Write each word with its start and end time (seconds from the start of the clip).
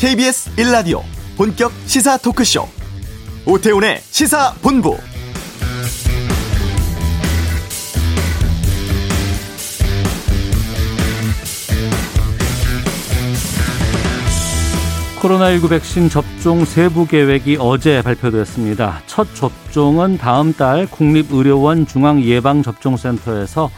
KBS 0.00 0.56
1라디오 0.56 1.02
본격 1.36 1.70
시사 1.84 2.16
토크쇼 2.16 2.66
오태훈의 3.44 4.00
시사본부 4.00 4.96
코로나19 15.20 15.68
백신 15.68 16.08
접종 16.08 16.64
세부 16.64 17.06
계획이 17.06 17.58
어제 17.60 18.00
발표됐습니다. 18.00 19.02
첫 19.04 19.34
접종은 19.34 20.16
다음 20.16 20.54
달 20.54 20.86
국립의료원 20.86 21.86
중앙예방접종센터에서 21.86 23.70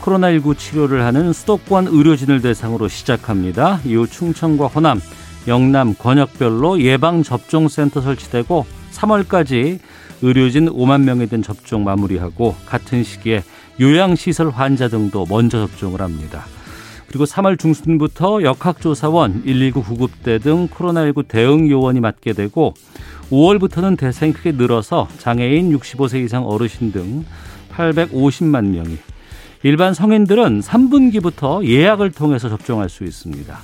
코로나19 0.00 0.56
치료를 0.56 1.04
하는 1.04 1.34
수도권 1.34 1.88
의료진을 1.88 2.40
대상으로 2.40 2.88
시작합니다. 2.88 3.80
이후 3.84 4.06
충청과 4.06 4.68
호남, 4.68 5.02
영남, 5.46 5.94
권역별로 5.94 6.80
예방접종센터 6.80 8.00
설치되고 8.00 8.66
3월까지 8.92 9.78
의료진 10.22 10.68
5만 10.70 11.02
명에 11.02 11.26
대한 11.26 11.42
접종 11.42 11.84
마무리하고 11.84 12.56
같은 12.66 13.04
시기에 13.04 13.44
요양시설 13.80 14.50
환자 14.50 14.88
등도 14.88 15.26
먼저 15.28 15.66
접종을 15.66 16.00
합니다. 16.00 16.44
그리고 17.06 17.24
3월 17.24 17.58
중순부터 17.58 18.42
역학조사원, 18.42 19.44
119 19.44 19.82
구급대 19.82 20.38
등 20.38 20.68
코로나19 20.68 21.28
대응 21.28 21.70
요원이 21.70 22.00
맡게 22.00 22.34
되고 22.34 22.74
5월부터는 23.30 23.96
대상이 23.98 24.32
크게 24.32 24.52
늘어서 24.52 25.08
장애인 25.18 25.76
65세 25.76 26.22
이상 26.24 26.46
어르신 26.46 26.92
등 26.92 27.24
850만 27.72 28.66
명이 28.66 28.98
일반 29.62 29.94
성인들은 29.94 30.60
3분기부터 30.60 31.64
예약을 31.64 32.12
통해서 32.12 32.48
접종할 32.48 32.88
수 32.88 33.04
있습니다. 33.04 33.58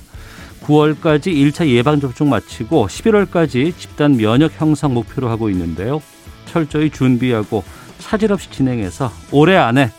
9월까지 0.63 1.27
1차 1.27 1.67
예방접종 1.67 2.29
마치고 2.29 2.87
11월까지 2.87 3.77
집단 3.77 4.17
면역 4.17 4.51
형성 4.59 4.93
목표로 4.93 5.29
하고 5.29 5.49
있는데요. 5.49 6.01
철저히 6.45 6.89
준비하고 6.89 7.63
차질 7.99 8.31
없이 8.31 8.49
진행해서 8.49 9.11
올해 9.31 9.55
안에 9.55 9.91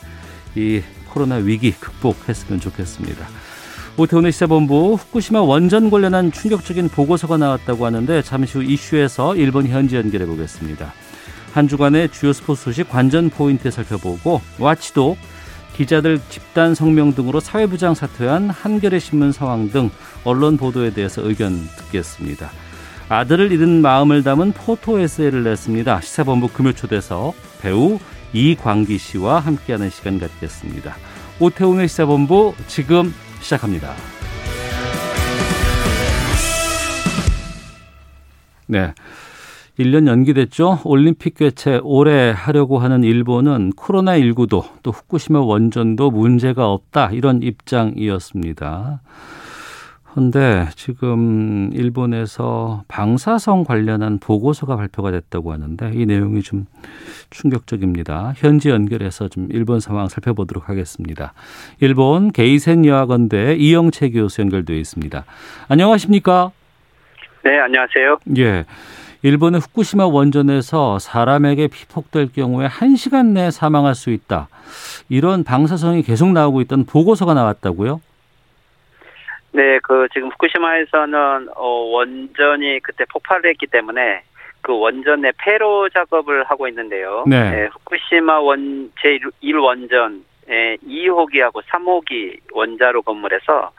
이 0.55 0.83
코로나 1.11 1.37
위기 1.37 1.73
극복했으면 1.73 2.61
좋겠습니다. 2.61 3.27
오태훈의 3.99 4.33
시사본부 4.33 4.99
후쿠시마 5.01 5.41
원전 5.41 5.89
관련한 5.91 6.31
충격적인 6.31 6.91
보고서가 6.91 7.39
나왔다고 7.39 7.87
하는데 7.87 8.21
잠시 8.23 8.59
후 8.59 8.65
이슈에서 8.65 9.37
일본 9.37 9.67
현지 9.67 9.97
연결해 9.97 10.27
보겠습니다. 10.27 10.93
한 11.55 11.69
주간의 11.69 12.11
주요 12.11 12.34
스포츠 12.34 12.65
소식 12.65 12.91
관전 12.91 13.31
포인트 13.31 13.71
살펴보고 13.71 14.43
와치도 14.59 15.17
기자들 15.77 16.20
집단 16.30 16.74
성명 16.74 17.14
등으로 17.14 17.38
사회부장 17.38 17.94
사퇴한 17.94 18.48
한겨레 18.48 18.98
신문 18.98 19.32
상황 19.32 19.70
등 19.70 19.91
언론 20.24 20.56
보도에 20.56 20.91
대해서 20.91 21.27
의견 21.27 21.52
듣겠습니다. 21.77 22.50
아들을 23.08 23.52
잃은 23.52 23.82
마음을 23.82 24.22
담은 24.22 24.52
포토 24.52 24.98
에세이를 24.98 25.44
냈습니다. 25.44 26.00
시사본부 26.00 26.48
금요초대서 26.48 27.34
배우 27.60 27.98
이광기 28.32 28.98
씨와 28.98 29.38
함께하는 29.41 29.91
시간 29.91 30.19
갖겠습니다. 30.19 30.97
오태웅의 31.41 31.88
시사본부 31.88 32.54
지금 32.66 33.14
시작합니다. 33.41 33.94
네. 38.66 38.92
1년 39.78 40.06
연기됐죠. 40.06 40.80
올림픽 40.84 41.34
개최 41.34 41.80
올해 41.82 42.30
하려고 42.30 42.78
하는 42.78 43.05
일본은 43.05 43.70
코로나19도 43.72 44.64
또 44.82 44.91
후쿠시마 44.91 45.41
원전도 45.41 46.10
문제가 46.10 46.70
없다 46.70 47.10
이런 47.12 47.42
입장이었습니다. 47.42 49.00
그런데 50.16 50.66
지금 50.77 51.69
일본에서 51.75 52.84
방사성 52.88 53.65
관련한 53.65 54.19
보고서가 54.19 54.76
발표가 54.76 55.10
됐다고 55.10 55.53
하는데 55.53 55.91
이 55.92 56.06
내용이 56.06 56.41
좀 56.41 56.65
충격적입니다. 57.28 58.32
현지 58.34 58.70
연결해서 58.70 59.28
좀 59.28 59.48
일본 59.50 59.78
상황 59.78 60.09
살펴보도록 60.09 60.70
하겠습니다. 60.70 61.34
일본 61.81 62.32
게이센 62.32 62.86
여학원대 62.86 63.56
이영채 63.56 64.09
교수 64.09 64.41
연결되어 64.41 64.76
있습니다. 64.76 65.26
안녕하십니까? 65.69 66.50
네, 67.44 67.59
안녕하세요. 67.59 68.19
예. 68.38 68.65
일본의 69.26 69.60
후쿠시마 69.60 70.06
원전에서 70.06 71.00
사람에게 71.00 71.66
피폭될 71.66 72.32
경우에 72.32 72.69
1시간 72.69 73.32
내에 73.32 73.50
사망할 73.50 73.97
수 73.97 74.10
있다. 74.10 74.47
이런 75.09 75.42
방사성이 75.42 76.03
계속 76.03 76.31
나오고 76.31 76.60
있던 76.60 76.87
보고서가 76.87 77.34
나왔다고요? 77.34 78.00
네, 79.50 79.81
그 79.82 80.06
지금 80.12 80.28
후쿠시마에서는 80.28 81.48
어, 81.56 81.66
원전이 81.66 82.78
그때 82.84 83.04
폭발을 83.12 83.50
했기 83.50 83.66
때문에 83.66 84.22
그 84.60 84.78
원전의 84.78 85.32
폐로 85.38 85.88
작업을 85.88 86.44
하고 86.44 86.69
있는데요. 86.69 87.25
네. 87.26 87.50
네 87.50 87.69
후쿠시마 87.72 88.38
원 88.38 88.92
제1 89.03 89.60
원전 89.60 90.19
에 90.19 90.20
2호기하고 90.49 91.62
3호기 91.65 92.41
원자로 92.53 93.03
건물에서 93.03 93.73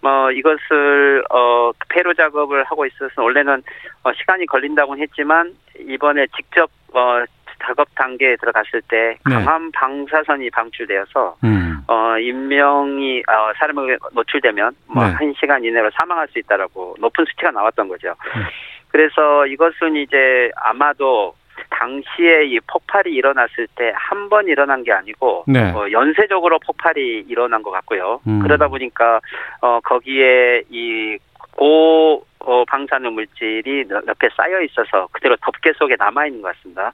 뭐 0.00 0.30
이것을 0.30 1.24
어 1.30 1.72
폐로 1.88 2.14
작업을 2.14 2.64
하고 2.64 2.86
있어서 2.86 3.22
원래는 3.22 3.62
어, 4.04 4.12
시간이 4.12 4.46
걸린다고는 4.46 5.02
했지만 5.02 5.54
이번에 5.80 6.26
직접 6.36 6.70
어 6.92 7.24
작업 7.60 7.88
단계에 7.96 8.36
들어갔을 8.36 8.80
때 8.82 9.18
네. 9.26 9.34
강한 9.34 9.72
방사선이 9.72 10.50
방출되어서 10.50 11.36
음. 11.42 11.80
어 11.88 12.18
인명이 12.18 13.20
어 13.26 13.52
사람에게 13.58 13.98
노출되면 14.12 14.76
뭐 14.86 15.04
네. 15.04 15.12
한 15.12 15.34
시간 15.38 15.64
이내로 15.64 15.90
사망할 15.98 16.28
수 16.28 16.38
있다라고 16.38 16.96
높은 17.00 17.24
수치가 17.24 17.50
나왔던 17.50 17.88
거죠. 17.88 18.14
음. 18.36 18.42
그래서 18.88 19.46
이것은 19.46 19.96
이제 19.96 20.50
아마도 20.56 21.34
당시에 21.70 22.44
이 22.46 22.60
폭발이 22.66 23.12
일어났을 23.12 23.66
때 23.74 23.92
한 23.94 24.28
번 24.28 24.46
일어난 24.46 24.82
게 24.84 24.92
아니고 24.92 25.44
네. 25.46 25.70
어, 25.72 25.90
연쇄적으로 25.90 26.58
폭발이 26.58 27.24
일어난 27.28 27.62
것 27.62 27.70
같고요. 27.70 28.20
음. 28.26 28.40
그러다 28.40 28.68
보니까 28.68 29.20
어 29.62 29.80
거기에 29.82 30.64
이 30.70 31.16
고 31.58 32.24
어, 32.38 32.64
방사능 32.66 33.14
물질이 33.14 33.86
옆에 33.90 34.28
쌓여 34.36 34.62
있어서 34.62 35.08
그대로 35.10 35.36
덮개 35.42 35.72
속에 35.72 35.96
남아 35.98 36.26
있는 36.26 36.40
것 36.40 36.54
같습니다. 36.54 36.92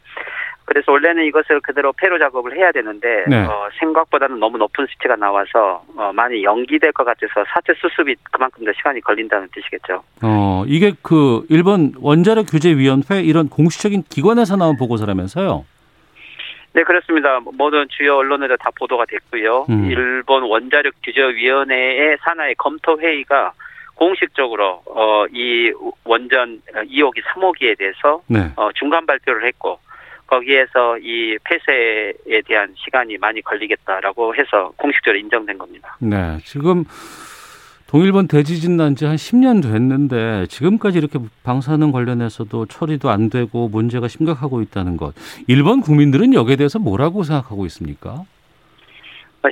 그래서 0.64 0.90
원래는 0.90 1.24
이것을 1.26 1.60
그대로 1.60 1.92
폐로 1.92 2.18
작업을 2.18 2.56
해야 2.56 2.72
되는데 2.72 3.24
네. 3.28 3.44
어, 3.44 3.68
생각보다는 3.78 4.40
너무 4.40 4.56
높은 4.56 4.86
수치가 4.86 5.16
나와서 5.16 5.84
어, 5.94 6.10
많이 6.14 6.42
연기될 6.42 6.92
것 6.92 7.04
같아서 7.04 7.44
사체 7.52 7.74
수습이 7.74 8.16
그만큼 8.32 8.64
더 8.64 8.72
시간이 8.72 9.02
걸린다는 9.02 9.48
뜻이겠죠. 9.52 10.02
어, 10.22 10.64
이게 10.66 10.92
그 11.02 11.44
일본 11.50 11.92
원자력 12.00 12.46
규제 12.48 12.74
위원회 12.74 13.20
이런 13.22 13.50
공식적인 13.50 14.04
기관에서 14.08 14.56
나온 14.56 14.78
보고서라면서요? 14.78 15.66
네, 16.72 16.82
그렇습니다. 16.84 17.38
모든 17.52 17.86
주요 17.90 18.16
언론에도 18.16 18.56
다 18.56 18.70
보도가 18.74 19.04
됐고요. 19.06 19.66
음. 19.68 19.90
일본 19.90 20.44
원자력 20.44 20.94
규제 21.02 21.20
위원회의 21.20 22.16
산하의 22.22 22.54
검토 22.54 22.98
회의가 22.98 23.52
공식적으로 23.94 24.82
어, 24.86 25.24
이 25.32 25.72
원전 26.04 26.60
2호기, 26.74 27.22
3호기에 27.22 27.78
대해서 27.78 28.22
네. 28.26 28.50
어, 28.56 28.70
중간 28.74 29.06
발표를 29.06 29.46
했고 29.46 29.78
거기에서 30.26 30.98
이 30.98 31.36
폐쇄에 31.44 32.40
대한 32.46 32.74
시간이 32.76 33.18
많이 33.18 33.40
걸리겠다라고 33.42 34.34
해서 34.34 34.72
공식적으로 34.76 35.18
인정된 35.18 35.58
겁니다. 35.58 35.96
네. 36.00 36.38
지금 36.44 36.84
동일본 37.86 38.26
대지진 38.26 38.76
난 38.76 38.96
지 38.96 39.04
한 39.04 39.14
10년 39.16 39.62
됐는데 39.62 40.46
지금까지 40.48 40.98
이렇게 40.98 41.18
방사능 41.44 41.92
관련해서도 41.92 42.66
처리도 42.66 43.10
안 43.10 43.30
되고 43.30 43.68
문제가 43.68 44.08
심각하고 44.08 44.62
있다는 44.62 44.96
것. 44.96 45.14
일본 45.46 45.80
국민들은 45.80 46.34
여기에 46.34 46.56
대해서 46.56 46.78
뭐라고 46.80 47.22
생각하고 47.22 47.66
있습니까? 47.66 48.24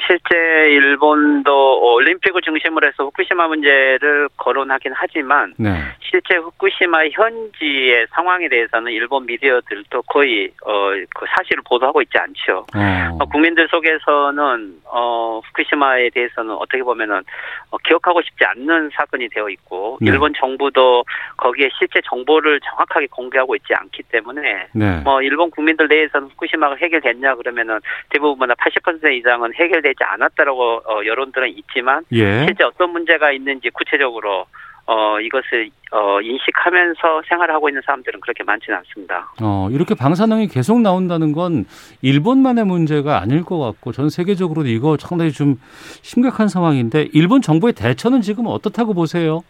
실제 0.07 0.35
일본도 0.71 1.95
올림픽을 1.95 2.41
중심으로 2.41 2.87
해서 2.87 3.05
후쿠시마 3.05 3.49
문제를 3.49 4.29
거론하긴 4.37 4.93
하지만 4.95 5.53
네. 5.59 5.83
실제 6.01 6.37
후쿠시마 6.37 7.09
현지의 7.09 8.07
상황에 8.11 8.49
대해서는 8.49 8.93
일본 8.93 9.27
미디어들도 9.27 10.03
거의 10.03 10.51
어, 10.65 10.91
그 11.15 11.27
사실을 11.37 11.63
보도하고 11.67 12.01
있지 12.03 12.17
않죠. 12.19 12.67
어. 12.75 13.19
어, 13.19 13.25
국민들 13.27 13.69
속에서는 13.69 14.81
어, 14.87 15.41
후쿠시마에 15.45 16.11
대해서는 16.11 16.55
어떻게 16.55 16.83
보면은 16.83 17.23
어, 17.71 17.77
기억하고 17.79 18.23
싶지 18.23 18.45
않는 18.45 18.91
사건이 18.95 19.29
되어 19.29 19.49
있고 19.51 19.99
네. 20.01 20.11
일본 20.11 20.33
정부도 20.35 21.05
거기에 21.37 21.69
실제 21.79 22.01
정보를 22.05 22.61
정확하게 22.61 23.09
공개하고 23.09 23.57
있지 23.57 23.75
않기 23.75 24.05
때문에 24.05 24.69
네. 24.73 25.01
뭐 25.05 25.21
일본 25.21 25.51
국민들 25.51 25.89
내에서는 25.89 26.29
후쿠시마가 26.29 26.77
해결됐냐 26.77 27.35
그러면은 27.35 27.81
대부분은 28.11 28.55
80% 28.55 29.13
이상은 29.19 29.53
해결 29.55 29.82
되지 29.83 29.99
않았다라고 30.05 30.83
어, 30.87 31.05
여론들은 31.05 31.51
있지만 31.59 32.05
예. 32.13 32.47
실제 32.47 32.65
어떤 32.65 32.91
문제가 32.91 33.33
있는지 33.33 33.71
구체적으로 33.71 34.47
어 34.85 35.21
이것을 35.21 35.71
어 35.93 36.21
인식하면서 36.21 37.23
생활하고 37.29 37.69
있는 37.69 37.83
사람들은 37.87 38.21
그렇게 38.21 38.43
많지는 38.43 38.79
않습니다. 38.79 39.33
어, 39.41 39.69
이렇게 39.71 39.95
방사능이 39.95 40.49
계속 40.49 40.81
나온다는 40.81 41.33
건 41.33 41.67
일본만의 42.03 42.65
문제가 42.65 43.21
아닐 43.21 43.45
것 43.45 43.59
같고 43.59 43.93
전 43.93 44.11
세계적으로도 44.11 44.69
이거 44.69 44.97
상당히 44.99 45.31
좀 45.31 45.61
심각한 46.03 46.49
상황인데 46.49 47.11
일본 47.13 47.43
정부의 47.43 47.75
대처는 47.75 48.23
지금 48.23 48.47
어떻다고 48.49 48.93
보세요? 48.93 49.43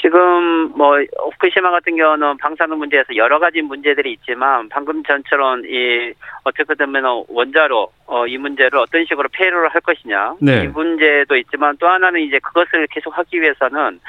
지금 0.00 0.72
뭐 0.76 0.98
후쿠시마 0.98 1.70
같은 1.70 1.96
경우는 1.96 2.38
방사능 2.38 2.78
문제에서 2.78 3.14
여러 3.16 3.38
가지 3.38 3.60
문제들이 3.60 4.12
있지만 4.12 4.68
방금 4.68 5.02
전처럼 5.04 5.64
이 5.66 6.12
어떻게 6.44 6.74
되면 6.74 7.24
원자로 7.28 7.92
어, 8.06 8.26
이 8.26 8.38
문제를 8.38 8.78
어떤 8.78 9.04
식으로 9.04 9.28
폐로를 9.32 9.68
할 9.68 9.80
것이냐 9.82 10.36
네. 10.40 10.64
이 10.64 10.68
문제도 10.68 11.36
있지만 11.36 11.76
또 11.78 11.86
하나는 11.86 12.20
이제 12.20 12.38
그것을 12.38 12.86
계속 12.90 13.16
하기 13.16 13.40
위해서는 13.40 14.00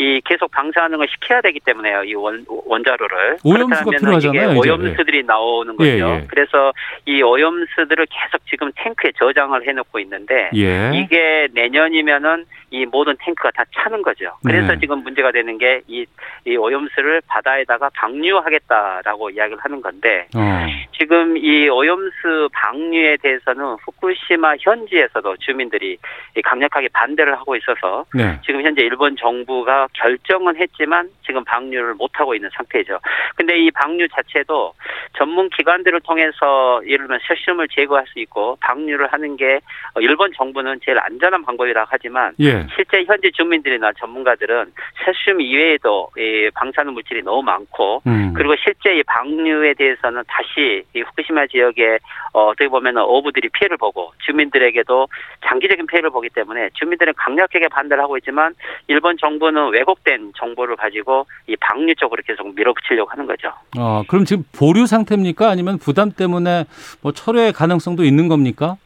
이 0.00 0.20
계속 0.24 0.50
방사능을 0.50 1.06
시켜야 1.08 1.42
되기 1.42 1.60
때문에요. 1.60 2.04
이 2.04 2.14
원, 2.14 2.44
원자로를. 2.48 3.36
오염수가 3.44 3.90
필요하잖아요, 3.98 4.50
이게 4.50 4.58
이제. 4.58 4.70
오염수들이 4.70 5.24
나오는 5.24 5.76
거죠. 5.76 5.90
예, 5.90 5.98
예. 5.98 6.24
그래서 6.26 6.72
이 7.04 7.20
오염수들을 7.22 8.06
계속 8.06 8.46
지금 8.48 8.72
탱크에 8.76 9.12
저장을 9.18 9.68
해놓고 9.68 9.98
있는데 10.00 10.48
예. 10.56 10.90
이게 10.94 11.48
내년이면은 11.52 12.46
이 12.70 12.86
모든 12.86 13.14
탱크가 13.18 13.50
다 13.50 13.64
차는 13.74 14.02
거죠. 14.02 14.32
그래서 14.44 14.72
네. 14.72 14.78
지금 14.78 15.02
문제가 15.02 15.32
되는 15.32 15.58
게이 15.58 16.06
이 16.46 16.56
오염수를 16.56 17.20
바다에다가 17.26 17.90
방류하겠다라고 17.94 19.30
이야기를 19.30 19.58
하는 19.60 19.82
건데 19.82 20.28
어. 20.36 20.66
지금 20.96 21.36
이 21.36 21.68
오염수 21.68 22.48
방류에 22.52 23.16
대해서는 23.22 23.76
후쿠시마 23.84 24.54
현지에서도 24.60 25.36
주민들이 25.38 25.98
이 26.36 26.42
강력하게 26.42 26.88
반대를 26.92 27.34
하고 27.38 27.56
있어서 27.56 28.04
네. 28.14 28.38
지금 28.46 28.62
현재 28.62 28.82
일본 28.82 29.16
정부가 29.16 29.88
결정은 29.92 30.56
했지만 30.56 31.10
지금 31.24 31.44
방류를 31.44 31.94
못 31.94 32.10
하고 32.14 32.34
있는 32.34 32.48
상태죠. 32.54 32.98
근데 33.36 33.58
이 33.58 33.70
방류 33.70 34.08
자체도 34.08 34.74
전문 35.16 35.48
기관들을 35.50 36.00
통해서 36.00 36.80
예를 36.84 37.06
들면 37.06 37.20
세슘을 37.26 37.68
제거할 37.68 38.06
수 38.08 38.18
있고 38.20 38.56
방류를 38.60 39.12
하는 39.12 39.36
게 39.36 39.60
어, 39.94 40.00
일본 40.00 40.32
정부는 40.32 40.80
제일 40.84 40.98
안전한 40.98 41.44
방법이라고 41.44 41.88
하지만 41.90 42.34
예. 42.40 42.66
실제 42.74 43.04
현지 43.04 43.30
주민들이나 43.32 43.92
전문가들은 43.94 44.72
세슘 45.04 45.40
이외에도 45.40 46.10
이 46.16 46.50
방사능 46.54 46.94
물질이 46.94 47.22
너무 47.22 47.42
많고 47.42 48.02
음. 48.06 48.32
그리고 48.34 48.54
실제 48.56 48.96
이 48.96 49.02
방류에 49.02 49.74
대해서는 49.74 50.22
다시 50.28 50.84
이 50.94 51.00
후쿠시마 51.00 51.46
지역에 51.48 51.98
어, 52.32 52.46
어떻게 52.46 52.68
보면 52.68 52.96
어부들이 52.98 53.48
피해를 53.50 53.76
보고 53.76 54.12
주민들에게도 54.24 55.08
장기적인 55.46 55.86
피해를 55.86 56.10
보기 56.10 56.28
때문에 56.30 56.70
주민들은 56.74 57.14
강력하게 57.16 57.68
반대를 57.68 58.02
하고 58.02 58.16
있지만 58.18 58.54
일본 58.88 59.16
정부는 59.18 59.70
왜 59.70 59.79
곡된 59.84 60.32
정보를 60.36 60.76
가지고 60.76 61.26
이 61.46 61.56
방류 61.56 61.94
쪽으로 61.96 62.22
계속 62.26 62.54
밀어붙이려고 62.54 63.10
하는 63.10 63.26
거죠. 63.26 63.52
어, 63.78 64.02
그럼 64.08 64.24
지금 64.24 64.44
보류 64.56 64.86
상태입니까? 64.86 65.48
아니면 65.48 65.78
부담 65.78 66.10
때문에 66.10 66.64
뭐 67.02 67.12
철회 67.12 67.52
가능성도 67.52 68.04
있는 68.04 68.28
겁니까? 68.28 68.76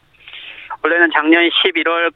원래는 0.83 1.09
작년 1.13 1.41
11월 1.49 2.11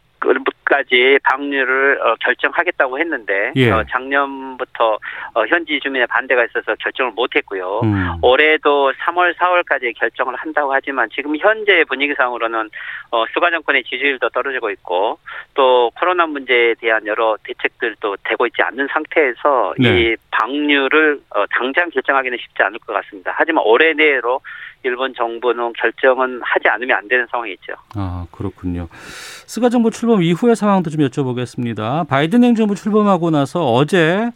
까지 0.69 1.18
방류를 1.24 2.00
어, 2.00 2.16
결정하겠다고 2.19 3.00
했는데 3.00 3.51
예. 3.56 3.71
어, 3.71 3.83
작년부터 3.89 5.00
어, 5.33 5.45
현지 5.48 5.80
주민의 5.80 6.06
반대가 6.07 6.45
있어서 6.45 6.75
결정을 6.75 7.12
못했고요. 7.13 7.81
음. 7.83 8.12
올해도 8.21 8.94
3월, 8.94 9.36
4월까지 9.36 9.98
결정을 9.98 10.36
한다고 10.36 10.71
하지만 10.71 11.10
지금 11.13 11.36
현재 11.38 11.83
분위기상으로는 11.89 12.69
어, 13.12 13.25
스가 13.33 13.50
정권의 13.50 13.83
지지율도 13.83 14.30
떨어지고 14.30 14.69
있고 14.69 15.18
또 15.56 15.92
코로나 16.00 16.27
문제에 16.27 16.75
대한 16.75 17.06
여러 17.07 17.36
대책들도 17.44 18.18
되고 18.24 18.45
있지 18.45 18.62
않는 18.62 18.88
상태에서 18.94 19.74
네. 19.80 19.89
이 19.89 20.15
방류를 20.30 21.19
어, 21.31 21.45
당장 21.48 21.89
결정하기는 21.89 22.38
쉽지 22.38 22.62
않을 22.62 22.77
것 22.80 22.94
같습니다. 22.94 23.33
하지만 23.36 23.63
올해 23.65 23.94
내로 23.94 24.39
일본 24.83 25.13
정부는 25.13 25.74
결정은 25.74 26.39
하지 26.42 26.69
않으면 26.69 26.98
안 26.98 27.07
되는 27.07 27.25
상황이죠. 27.30 27.74
아, 27.95 28.25
그렇군요. 28.31 28.88
스가 28.92 29.69
정부 29.69 29.92
출범 29.92 30.24
이후의 30.24 30.56
상황도 30.59 30.89
좀 30.89 31.01
여쭤보겠습니다. 31.01 32.07
바이든 32.07 32.44
행정부 32.44 32.75
출범하고 32.75 33.31
나서 33.31 33.65
어제 33.65 34.29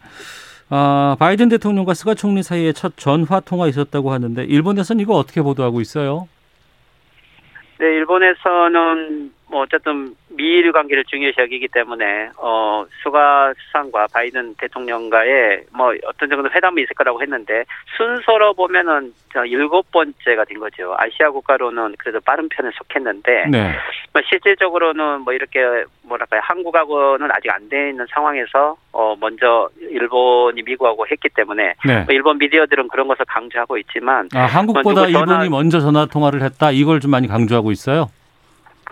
아, 0.69 1.15
바이든 1.19 1.49
대통령과 1.49 1.93
스가 1.93 2.15
총리 2.15 2.41
사이에 2.41 2.71
첫 2.71 2.93
전화 2.95 3.39
통화 3.41 3.67
있었다고 3.67 4.11
하는데 4.11 4.43
일본에서는 4.43 5.01
이거 5.01 5.13
어떻게 5.15 5.41
보도하고 5.41 5.81
있어요? 5.81 6.27
네, 7.79 7.85
일본에서는 7.85 9.31
뭐 9.53 9.61
어쨌든 9.61 10.15
미일 10.29 10.71
관계를 10.71 11.03
중요시 11.05 11.35
여기기 11.39 11.67
때문에 11.67 12.31
어 12.38 12.83
수가 13.03 13.53
수상과 13.67 14.07
바이든 14.11 14.55
대통령과의 14.57 15.65
뭐 15.71 15.94
어떤 16.07 16.27
정도 16.29 16.50
회담이 16.50 16.81
있을 16.81 16.95
거라고 16.95 17.21
했는데 17.21 17.63
순서로 17.95 18.55
보면은 18.55 19.13
저 19.31 19.45
일곱 19.45 19.91
번째가 19.91 20.45
된 20.45 20.59
거죠. 20.59 20.95
아시아 20.97 21.29
국가로는 21.29 21.95
그래도 22.00 22.19
빠른 22.21 22.50
편에 22.50 22.71
속했는데 22.73 23.45
네. 23.51 23.73
뭐 24.11 24.21
실질적으로는 24.27 25.21
뭐 25.21 25.33
이렇게 25.33 25.59
뭐랄까요 26.01 26.41
한국하고는 26.44 27.29
아직 27.31 27.51
안 27.51 27.69
돼 27.69 27.89
있는 27.91 28.05
상황에서 28.09 28.75
어 28.91 29.15
먼저 29.21 29.69
일본이 29.79 30.63
미국하고 30.63 31.05
했기 31.09 31.29
때문에 31.29 31.75
네. 31.85 31.95
뭐 32.00 32.05
일본 32.09 32.39
미디어들은 32.39 32.88
그런 32.89 33.07
것을 33.07 33.23
강조하고 33.25 33.77
있지만 33.77 34.27
아, 34.33 34.45
한국보다 34.45 35.05
일본이 35.07 35.47
먼저 35.50 35.79
전화 35.79 36.05
통화를 36.07 36.41
했다. 36.41 36.71
이걸 36.71 37.00
좀 37.00 37.11
많이 37.11 37.27
강조하고 37.27 37.71
있어요. 37.71 38.09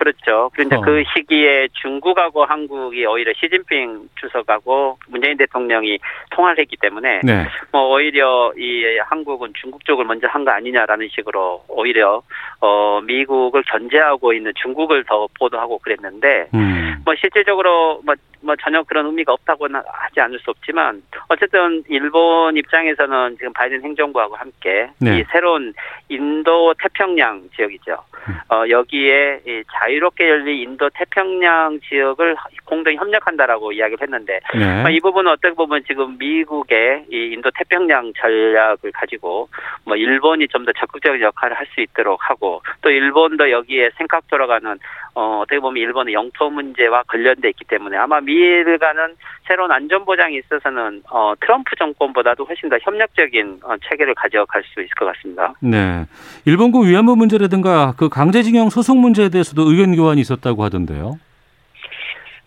그렇죠. 0.01 0.49
그런데 0.53 0.77
어. 0.77 0.81
그 0.81 1.03
시기에 1.13 1.67
중국하고 1.73 2.43
한국이 2.43 3.05
오히려 3.05 3.31
시진핑 3.37 4.09
주석하고 4.15 4.97
문재인 5.07 5.37
대통령이 5.37 5.99
통화를 6.31 6.57
했기 6.59 6.75
때문에 6.75 7.21
네. 7.23 7.47
뭐 7.71 7.93
오히려 7.93 8.51
이 8.57 8.83
한국은 9.05 9.53
중국 9.61 9.85
쪽을 9.85 10.05
먼저 10.05 10.27
한 10.27 10.41
거 10.41 10.49
아니냐라는 10.49 11.07
식으로 11.11 11.63
오히려 11.67 12.23
어 12.61 12.99
미국을 13.01 13.63
견제하고 13.63 14.33
있는 14.33 14.51
중국을 14.55 15.03
더 15.03 15.27
보도하고 15.37 15.77
그랬는데 15.77 16.47
음. 16.55 16.95
뭐 17.05 17.13
실질적으로 17.15 18.01
뭐, 18.03 18.15
뭐 18.41 18.55
전혀 18.61 18.81
그런 18.83 19.05
의미가 19.07 19.33
없다고는 19.33 19.81
하지 19.85 20.19
않을 20.19 20.39
수 20.39 20.49
없지만 20.51 21.01
어쨌든 21.27 21.83
일본 21.89 22.57
입장에서는 22.57 23.37
지금 23.37 23.53
바이든 23.53 23.83
행정부하고 23.83 24.35
함께 24.35 24.89
네. 24.99 25.19
이 25.19 25.23
새로운 25.31 25.73
인도 26.09 26.73
태평양 26.81 27.49
지역이죠. 27.55 27.97
음. 28.29 28.35
어, 28.49 28.63
여기에 28.69 29.41
이 29.47 29.63
자유 29.73 29.90
롭게 29.99 30.29
열린 30.29 30.61
인도 30.69 30.89
태평양 30.93 31.79
지역을 31.87 32.35
공동 32.65 32.93
협력한다라고 32.95 33.73
이야기를 33.73 34.01
했는데 34.01 34.39
네. 34.53 34.81
뭐이 34.83 34.99
부분은 35.01 35.31
어떻게 35.31 35.53
보면 35.53 35.83
지금 35.87 36.17
미국의 36.17 37.05
이 37.11 37.31
인도 37.33 37.51
태평양 37.51 38.13
전략을 38.17 38.91
가지고 38.93 39.49
뭐 39.85 39.95
일본이 39.97 40.47
좀 40.47 40.61
더 40.61 40.71
적극적인 40.73 41.21
역할을 41.21 41.57
할 41.57 41.65
수 41.73 41.79
있도록 41.81 42.19
하고 42.29 42.61
또 42.81 42.89
일본도 42.89 43.49
여기에 43.49 43.91
생각 43.97 44.27
돌아가는 44.27 44.77
어 45.15 45.39
어떻게 45.41 45.59
보면 45.59 45.81
일본의 45.81 46.13
영토 46.13 46.49
문제와 46.49 47.03
관련돼 47.07 47.49
있기 47.49 47.65
때문에 47.65 47.97
아마 47.97 48.19
미일과는 48.19 49.15
새로운 49.47 49.71
안전 49.71 50.03
보장에 50.05 50.37
있어서는 50.37 51.01
어 51.09 51.33
트럼프 51.39 51.75
정권보다도 51.77 52.45
훨씬 52.45 52.69
더 52.69 52.77
협력적인 52.81 53.59
어, 53.63 53.75
체계를 53.89 54.15
가져갈 54.15 54.63
수 54.63 54.81
있을 54.81 54.89
것 54.97 55.05
같습니다. 55.05 55.53
네. 55.61 56.05
일본군 56.45 56.87
위안부 56.87 57.15
문제라든가 57.15 57.93
그 57.97 58.09
강제징용 58.09 58.69
소송 58.69 58.99
문제에 59.01 59.29
대해서도 59.29 59.70
의견 59.71 59.95
교환이 59.95 60.21
있었다고 60.21 60.63
하던데요. 60.63 61.19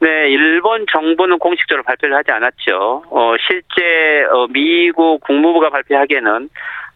네, 0.00 0.28
일본 0.28 0.84
정부는 0.92 1.38
공식적으로 1.38 1.82
발표를 1.82 2.14
하지 2.16 2.30
않았죠. 2.30 3.04
어, 3.08 3.34
실제 3.40 4.24
어, 4.30 4.46
미국 4.48 5.20
국무부가 5.20 5.70
발표하기에는 5.70 6.50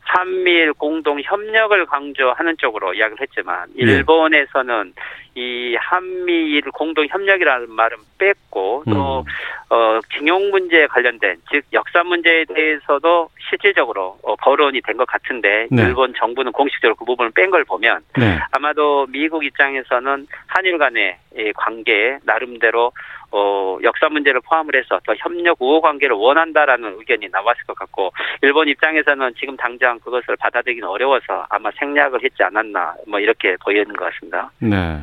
한미일 0.08 0.72
공동 0.72 1.20
협력을 1.20 1.84
강조하는 1.86 2.56
쪽으로 2.56 2.94
이야기를 2.94 3.20
했지만 3.20 3.68
네. 3.76 3.82
일본에서는 3.82 4.94
이 5.34 5.76
한미일 5.78 6.62
공동 6.72 7.06
협력이라는 7.06 7.70
말은 7.70 7.98
뺐고 8.18 8.84
또 8.90 9.24
어, 9.70 10.00
징용 10.16 10.50
문제에 10.50 10.86
관련된 10.86 11.36
즉 11.50 11.62
역사 11.74 12.02
문제에 12.02 12.44
대해서도 12.46 13.28
실질적으로 13.48 14.18
어, 14.22 14.34
거론이 14.36 14.80
된 14.80 14.96
것 14.96 15.06
같은데 15.06 15.68
네. 15.70 15.82
일본 15.82 16.12
정부는 16.14 16.50
공식적으로 16.52 16.96
그 16.96 17.04
부분을 17.04 17.30
뺀 17.34 17.50
걸 17.50 17.64
보면 17.64 18.00
네. 18.18 18.38
아마도 18.50 19.06
미국 19.10 19.44
입장에서는 19.44 20.26
한일 20.46 20.78
간의 20.78 21.16
이 21.36 21.52
관계에 21.54 22.18
나름대로 22.24 22.90
어, 23.30 23.78
역사 23.82 24.08
문제를 24.08 24.40
포함을 24.40 24.74
해서 24.76 25.00
더 25.06 25.14
협력 25.18 25.60
우호 25.60 25.80
관계를 25.80 26.16
원한다라는 26.16 26.96
의견이 26.98 27.28
나왔을 27.30 27.62
것 27.66 27.76
같고 27.76 28.12
일본 28.42 28.68
입장에서는 28.68 29.34
지금 29.38 29.56
당장 29.56 29.98
그것을 30.00 30.36
받아들이기는 30.36 30.88
어려워서 30.88 31.44
아마 31.50 31.70
생략을 31.78 32.22
했지 32.24 32.42
않았나 32.42 32.94
뭐 33.06 33.20
이렇게 33.20 33.56
보이는 33.62 33.94
것 33.94 34.06
같습니다. 34.06 34.50
네. 34.58 35.00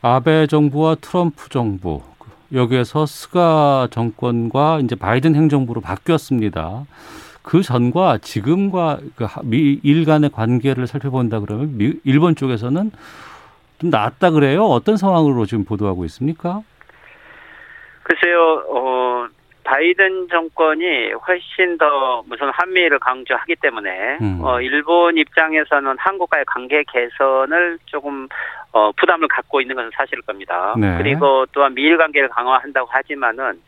아베 0.00 0.46
정부와 0.46 0.96
트럼프 0.96 1.48
정부 1.48 2.02
여기에서 2.52 3.04
스가 3.06 3.88
정권과 3.90 4.80
이제 4.84 4.94
바이든 4.94 5.34
행정부로 5.34 5.80
바뀌었습니다. 5.80 6.84
그 7.42 7.62
전과 7.62 8.18
지금과 8.18 8.98
그 9.16 9.26
미일 9.42 10.04
간의 10.04 10.30
관계를 10.30 10.86
살펴본다 10.86 11.40
그러면 11.40 11.76
미, 11.76 11.94
일본 12.04 12.36
쪽에서는 12.36 12.92
좀 13.80 13.90
낫다 13.90 14.30
그래요? 14.30 14.64
어떤 14.64 14.96
상황으로 14.96 15.46
지금 15.46 15.64
보도하고 15.64 16.04
있습니까? 16.06 16.62
글쎄요, 18.08 18.64
어, 18.68 19.28
바이든 19.64 20.28
정권이 20.30 21.12
훨씬 21.26 21.76
더 21.76 22.22
무슨 22.26 22.48
한미를 22.48 22.98
강조하기 22.98 23.56
때문에 23.56 24.16
음. 24.22 24.40
어, 24.42 24.60
일본 24.62 25.18
입장에서는 25.18 25.94
한국과의 25.98 26.46
관계 26.46 26.82
개선을 26.90 27.78
조금 27.84 28.26
어, 28.72 28.90
부담을 28.92 29.28
갖고 29.28 29.60
있는 29.60 29.76
것은 29.76 29.90
사실일 29.94 30.22
겁니다. 30.22 30.74
네. 30.78 30.96
그리고 30.96 31.44
또한 31.52 31.74
미일 31.74 31.98
관계를 31.98 32.30
강화한다고 32.30 32.88
하지만은 32.90 33.60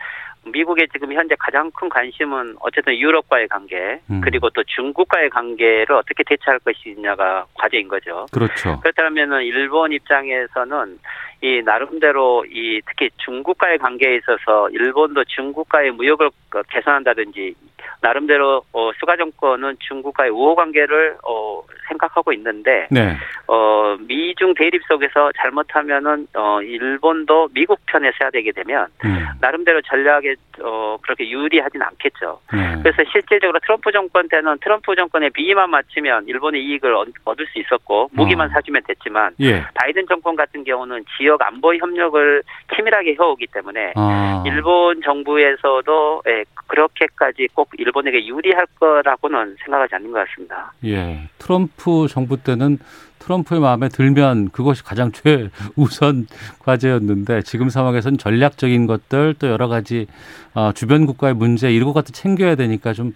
미국의 0.47 0.88
지금 0.90 1.12
현재 1.12 1.35
가장 1.38 1.70
큰 1.73 1.90
관심은 1.90 2.56
어쨌든 2.61 2.97
유럽과의 2.97 3.49
관계 3.49 4.00
음. 4.11 4.23
그리고 4.23 4.49
또 4.50 4.62
중국과의 4.64 5.28
관계를 5.28 5.92
어떻게 5.92 6.25
대처할 6.25 6.61
것이냐가 6.61 7.44
과제인 7.54 7.88
거죠. 7.88 8.25
그렇죠. 8.32 8.80
그렇다면은 8.80 9.42
일본 9.42 9.92
입장에서는 9.92 10.99
이 11.42 11.62
나름대로 11.64 12.44
이 12.50 12.80
특히 12.87 13.09
중국과의 13.16 13.78
관계에 13.78 14.16
있어서 14.16 14.68
일본도 14.70 15.25
중국과의 15.25 15.92
무역을 15.92 16.26
어, 16.26 16.62
개선한다든지 16.70 17.54
나름대로 18.02 18.62
어, 18.73 18.90
수가 18.99 19.16
정권은 19.16 19.76
중국과의 19.80 20.30
우호 20.30 20.54
관계를 20.54 21.16
어, 21.26 21.62
생각하고 21.88 22.32
있는데 22.35 22.88
네. 22.90 23.16
어, 23.47 23.97
미중 24.00 24.54
대립 24.54 24.82
속에서 24.87 25.30
잘못하면은 25.37 26.26
어, 26.35 26.61
일본도 26.62 27.49
미국 27.54 27.78
편에 27.87 28.11
서야 28.18 28.30
되게 28.30 28.52
되면 28.52 28.87
음. 29.04 29.26
나름대로 29.40 29.80
전략에 29.82 30.35
어, 30.62 30.99
그렇게 31.02 31.28
유리하진 31.28 31.80
않겠죠. 31.82 32.40
네. 32.52 32.76
그래서 32.82 33.02
실질적으로 33.11 33.59
트럼프 33.61 33.90
정권 33.92 34.28
때는 34.28 34.59
트럼프 34.61 34.94
정권의 34.94 35.30
비위만 35.30 35.70
맞추면 35.70 36.28
일본의 36.28 36.62
이익을 36.64 36.94
얻- 36.94 37.09
얻을 37.25 37.47
수 37.47 37.59
있었고 37.59 38.11
무기만 38.12 38.49
어. 38.49 38.50
사주면 38.52 38.82
됐지만 38.87 39.35
예. 39.40 39.64
바이든 39.75 40.06
정권 40.06 40.37
같은 40.37 40.64
경우는 40.64 41.04
지역 41.16 41.29
안보 41.40 41.75
협력을 41.75 42.42
치밀하게 42.75 43.16
해오기 43.18 43.46
때문에 43.52 43.92
아. 43.96 44.42
일본 44.46 45.00
정부에서도 45.02 46.22
예, 46.28 46.44
그렇게까지 46.66 47.49
꼭 47.54 47.70
일본에게 47.76 48.26
유리할 48.26 48.66
거라고는 48.78 49.56
생각하지 49.64 49.96
않는 49.96 50.12
것 50.12 50.26
같습니다. 50.26 50.72
예. 50.84 51.28
트럼프 51.38 52.06
정부 52.08 52.37
때는 52.37 52.78
트럼프의 53.18 53.60
마음에 53.60 53.88
들면 53.88 54.50
그것이 54.50 54.82
가장 54.82 55.12
최우선 55.12 56.26
과제였는데 56.64 57.42
지금 57.42 57.68
상황에서는 57.68 58.18
전략적인 58.18 58.87
것들 58.87 59.34
또 59.38 59.49
여러 59.49 59.68
가지 59.68 60.06
어, 60.54 60.72
주변 60.72 61.06
국가의 61.06 61.34
문제 61.34 61.70
이런 61.70 61.87
것 61.87 61.92
같은 61.92 62.12
챙겨야 62.12 62.54
되니까 62.54 62.92
좀 62.92 63.14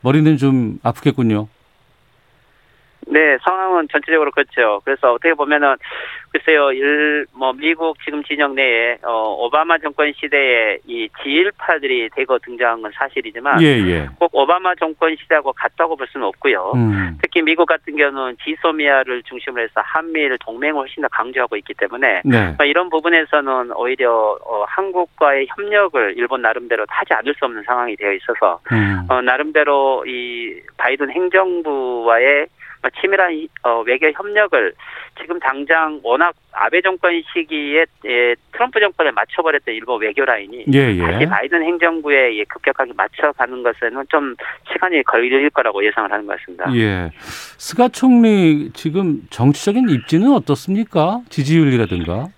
머리는 0.00 0.36
좀 0.36 0.78
아프겠군요. 0.82 1.48
네, 3.08 3.38
상황은 3.44 3.88
전체적으로 3.90 4.30
그렇죠. 4.30 4.80
그래서 4.84 5.12
어떻게 5.12 5.32
보면은 5.34 5.76
글쎄요, 6.32 6.72
일, 6.72 7.26
뭐 7.32 7.52
미국 7.52 7.96
지금 8.04 8.22
진영 8.24 8.54
내에 8.54 8.98
어, 9.02 9.36
오바마 9.38 9.78
정권 9.78 10.12
시대에 10.12 10.78
이 10.86 11.08
지일파들이 11.22 12.10
대거 12.14 12.38
등장한 12.40 12.82
건 12.82 12.92
사실이지만 12.94 13.62
예, 13.62 13.66
예. 13.86 14.08
꼭 14.18 14.30
오바마 14.34 14.74
정권 14.74 15.16
시대하고 15.16 15.52
같다고 15.52 15.96
볼 15.96 16.06
수는 16.08 16.26
없고요. 16.26 16.72
음. 16.74 17.18
특히 17.22 17.42
미국 17.42 17.66
같은 17.66 17.96
경우는 17.96 18.36
지소미아를 18.44 19.22
중심으로 19.22 19.62
해서 19.62 19.80
한미일 19.84 20.36
동맹을 20.40 20.74
훨씬 20.74 21.02
더 21.02 21.08
강조하고 21.08 21.56
있기 21.56 21.74
때문에 21.74 22.22
네. 22.24 22.54
어, 22.58 22.64
이런 22.64 22.90
부분에서는 22.90 23.72
오히려 23.76 24.36
어, 24.44 24.64
한국과의 24.68 25.46
협력을 25.56 26.14
일본 26.16 26.42
나름대로 26.42 26.84
하지 26.88 27.14
않을 27.14 27.34
수 27.38 27.44
없는 27.44 27.62
상황이 27.62 27.96
되어 27.96 28.12
있어서 28.12 28.60
음. 28.72 29.06
어, 29.08 29.22
나름대로 29.22 30.04
이 30.06 30.60
바이든 30.76 31.10
행정부와의 31.10 32.48
치밀한 33.00 33.32
이- 33.34 33.48
어, 33.62 33.82
외교 33.86 34.10
협력을 34.10 34.72
지금 35.20 35.38
당장 35.40 36.00
워낙 36.02 36.34
아베 36.52 36.80
정권 36.80 37.22
시기에 37.32 37.84
예, 38.06 38.34
트럼프 38.52 38.80
정권에 38.80 39.10
맞춰버렸던 39.10 39.74
일본 39.74 40.00
외교 40.02 40.24
라인이 40.24 40.64
예, 40.72 40.96
다시 40.98 41.20
예. 41.22 41.26
바이든 41.26 41.62
행정부에 41.62 42.36
예, 42.38 42.44
급격하게 42.44 42.92
맞춰가는 42.96 43.62
것에는 43.62 44.04
좀 44.08 44.34
시간이 44.72 45.02
걸릴 45.04 45.48
거라고 45.50 45.84
예상을 45.84 46.10
하는 46.10 46.26
것 46.26 46.38
같습니다. 46.38 46.70
예. 46.74 47.10
스가 47.58 47.88
총리 47.88 48.70
지금 48.72 49.22
정치적인 49.30 49.88
입지는 49.88 50.32
어떻습니까? 50.32 51.20
지지율이라든가. 51.30 52.28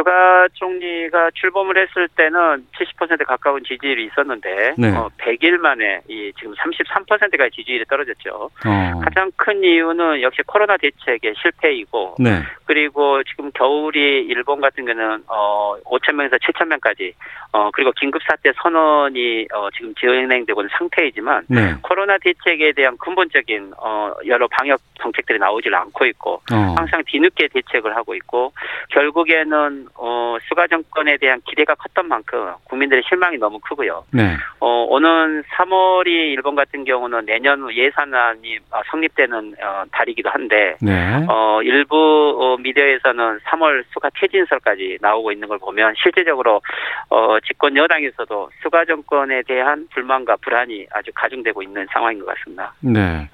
예, 0.00 0.10
수가 0.10 0.48
총리가 0.54 1.30
출범을 1.34 1.76
했을 1.76 2.08
때는 2.16 2.66
70% 2.72 3.24
가까운 3.26 3.62
지지율이 3.64 4.06
있었는데 4.06 4.74
네. 4.78 4.96
어, 4.96 5.10
100일 5.18 5.58
만에 5.58 6.00
이 6.08 6.32
지금 6.38 6.54
33%가 6.54 7.48
지지율이 7.50 7.84
떨어졌죠. 7.84 8.50
어. 8.66 9.00
가장 9.04 9.30
큰 9.36 9.62
이유는 9.62 10.22
역시 10.22 10.42
코로나 10.46 10.76
대책의 10.76 11.34
실패이고 11.40 12.16
네. 12.18 12.42
그리고 12.64 13.22
지금 13.24 13.50
겨울이 13.52 14.26
일본 14.28 14.60
같은 14.60 14.84
경우는 14.86 15.24
어 15.26 15.76
5천 15.84 16.14
명에서 16.14 16.36
7천 16.36 16.66
명까지 16.66 17.12
어 17.52 17.70
그리고 17.72 17.92
긴급 17.92 18.22
사태 18.22 18.52
선언이 18.62 19.48
어 19.52 19.68
지금 19.76 19.94
진행되고 19.96 20.62
있는 20.62 20.70
상태이지만 20.78 21.44
네. 21.48 21.74
코로나 21.82 22.16
대책에 22.18 22.72
대한 22.72 22.96
근본적인 22.98 23.72
어 23.76 24.12
여러 24.26 24.46
방역 24.48 24.80
정책들이 25.00 25.38
나오질 25.38 25.74
않고 25.74 26.06
있고 26.06 26.34
어. 26.52 26.56
항상 26.76 27.02
뒤늦게 27.06 27.48
대책을 27.48 27.96
하고 27.96 28.14
있고 28.14 28.52
결국에는 28.90 29.88
어 29.94 30.36
수가 30.48 30.66
정권에 30.66 31.16
대한 31.18 31.40
기대가 31.46 31.74
컸던 31.74 32.08
만큼 32.08 32.52
국민들의 32.64 33.02
실망이 33.08 33.38
너무 33.38 33.58
크고요. 33.60 34.04
네. 34.12 34.36
어 34.60 34.86
오는 34.88 35.42
3월이 35.42 36.08
일본 36.08 36.54
같은 36.54 36.84
경우는 36.84 37.26
내년 37.26 37.70
예산안이 37.74 38.58
어, 38.70 38.80
성립되는 38.90 39.54
어, 39.62 39.84
달이기도 39.92 40.30
한데 40.30 40.76
네. 40.80 41.26
어, 41.28 41.60
일부 41.62 42.36
어, 42.38 42.56
미디어에서는 42.58 43.40
3월 43.40 43.84
수가 43.92 44.10
퇴진설까지 44.14 44.98
나오고 45.00 45.32
있는 45.32 45.48
걸 45.48 45.58
보면 45.58 45.94
실제적으로 45.96 46.60
어, 47.08 47.38
집권 47.40 47.76
여당에서도 47.76 48.50
수가 48.62 48.84
정권에 48.84 49.42
대한 49.42 49.86
불만과 49.92 50.36
불안이 50.40 50.86
아주 50.92 51.10
가중되고 51.14 51.62
있는 51.62 51.86
상황인 51.92 52.20
것 52.20 52.26
같습니다. 52.26 52.72
네. 52.80 53.28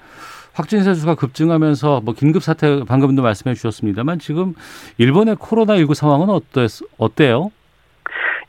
확진자 0.57 0.95
수가 0.95 1.15
급증하면서 1.15 2.01
뭐 2.03 2.15
긴급 2.15 2.43
사태 2.43 2.83
방금도 2.89 3.23
말씀해 3.23 3.55
주셨습니다만 3.55 4.19
지금 4.19 4.55
일본의 4.97 5.37
코로나 5.39 5.77
19 5.77 5.93
상황은 5.93 6.31
어때 6.31 6.67
어때요? 6.97 7.51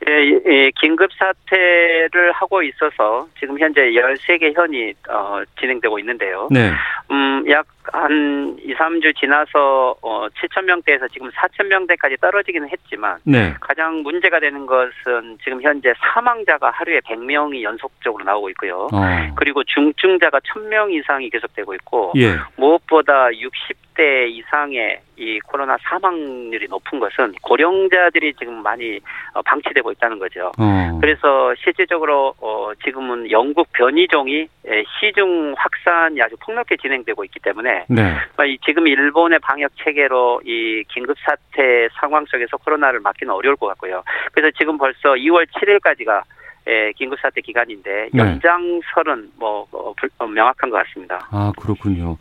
예, 0.08 0.40
예, 0.46 0.70
긴급 0.80 1.10
사태를 1.12 2.32
하고 2.32 2.62
있어서 2.62 3.28
지금 3.38 3.58
현재 3.58 3.82
13개 3.82 4.54
현이 4.56 4.94
어, 5.10 5.42
진행되고 5.60 5.98
있는데요. 5.98 6.48
네. 6.50 6.72
음, 7.10 7.44
약 7.50 7.66
한 7.92 8.56
2, 8.60 8.74
3주 8.74 9.16
지나서 9.16 9.96
어, 10.02 10.28
7천 10.28 10.64
명대에서 10.64 11.08
지금 11.08 11.30
4천 11.30 11.66
명대까지 11.66 12.16
떨어지기는 12.20 12.68
했지만 12.70 13.18
네. 13.24 13.54
가장 13.60 14.02
문제가 14.02 14.40
되는 14.40 14.66
것은 14.66 15.38
지금 15.42 15.62
현재 15.62 15.92
사망자가 15.98 16.70
하루에 16.70 17.00
100명이 17.00 17.62
연속적으로 17.62 18.24
나오고 18.24 18.50
있고요. 18.50 18.88
어. 18.92 19.34
그리고 19.36 19.62
중증자가 19.64 20.40
1000명 20.40 20.92
이상이 20.92 21.30
계속되고 21.30 21.74
있고 21.74 22.12
예. 22.16 22.36
무엇보다 22.56 23.28
60대 23.28 24.28
이상의 24.30 25.00
이 25.18 25.40
코로나 25.40 25.76
사망률이 25.82 26.68
높은 26.68 27.00
것은 27.00 27.34
고령자들이 27.42 28.34
지금 28.34 28.62
많이 28.62 29.00
어, 29.34 29.42
방치되고 29.42 29.90
있다는 29.92 30.18
거죠. 30.18 30.52
어. 30.58 30.98
그래서 31.00 31.54
실질적으로 31.56 32.34
어 32.40 32.70
지금은 32.84 33.30
영국 33.30 33.68
변이종이 33.72 34.48
에, 34.66 34.84
시중 35.00 35.54
확산이 35.56 36.22
아주 36.22 36.36
폭넓게 36.40 36.76
진행되고 36.76 37.24
있기 37.24 37.40
때문에 37.40 37.77
네. 37.88 38.14
어, 38.36 38.44
이 38.44 38.58
지금 38.64 38.86
일본의 38.86 39.38
방역 39.40 39.70
체계로 39.82 40.40
이 40.44 40.82
긴급 40.88 41.16
사태 41.24 41.88
상황 42.00 42.24
속에서 42.26 42.56
코로나를 42.58 43.00
막기는 43.00 43.32
어려울 43.32 43.56
것 43.56 43.66
같고요. 43.68 44.02
그래서 44.32 44.54
지금 44.58 44.76
벌써 44.78 45.10
2월 45.14 45.46
7일까지가 45.48 46.22
에, 46.66 46.92
긴급 46.92 47.18
사태 47.20 47.40
기간인데 47.40 48.10
네. 48.12 48.18
연장설은 48.18 49.30
뭐 49.38 49.66
어, 49.72 49.94
불- 49.96 50.10
어, 50.18 50.26
명확한 50.26 50.68
것 50.70 50.76
같습니다. 50.86 51.26
아, 51.30 51.52
그렇군요. 51.58 52.18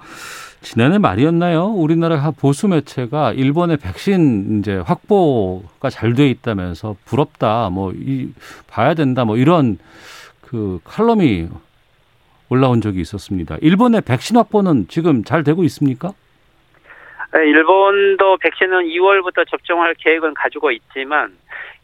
지난해 0.61 0.97
말이었나요? 0.97 1.65
우리나라 1.65 2.31
보수 2.31 2.67
매체가 2.67 3.33
일본의 3.33 3.77
백신 3.77 4.59
이제 4.59 4.77
확보가 4.77 5.89
잘 5.89 6.13
돼 6.13 6.27
있다면서 6.29 6.95
부럽다. 7.05 7.69
뭐 7.69 7.91
이 7.93 8.31
봐야 8.67 8.93
된다. 8.93 9.25
뭐 9.25 9.35
이런 9.37 9.77
그 10.41 10.79
칼럼이 10.85 11.47
올라온 12.49 12.81
적이 12.81 13.01
있었습니다. 13.01 13.57
일본의 13.61 14.01
백신 14.01 14.37
확보는 14.37 14.87
지금 14.87 15.23
잘 15.23 15.43
되고 15.43 15.63
있습니까? 15.63 16.13
에, 17.35 17.47
일본도 17.47 18.37
백신은 18.37 18.85
2월부터 18.85 19.47
접종할 19.49 19.93
계획은 19.95 20.33
가지고 20.33 20.71
있지만 20.71 21.35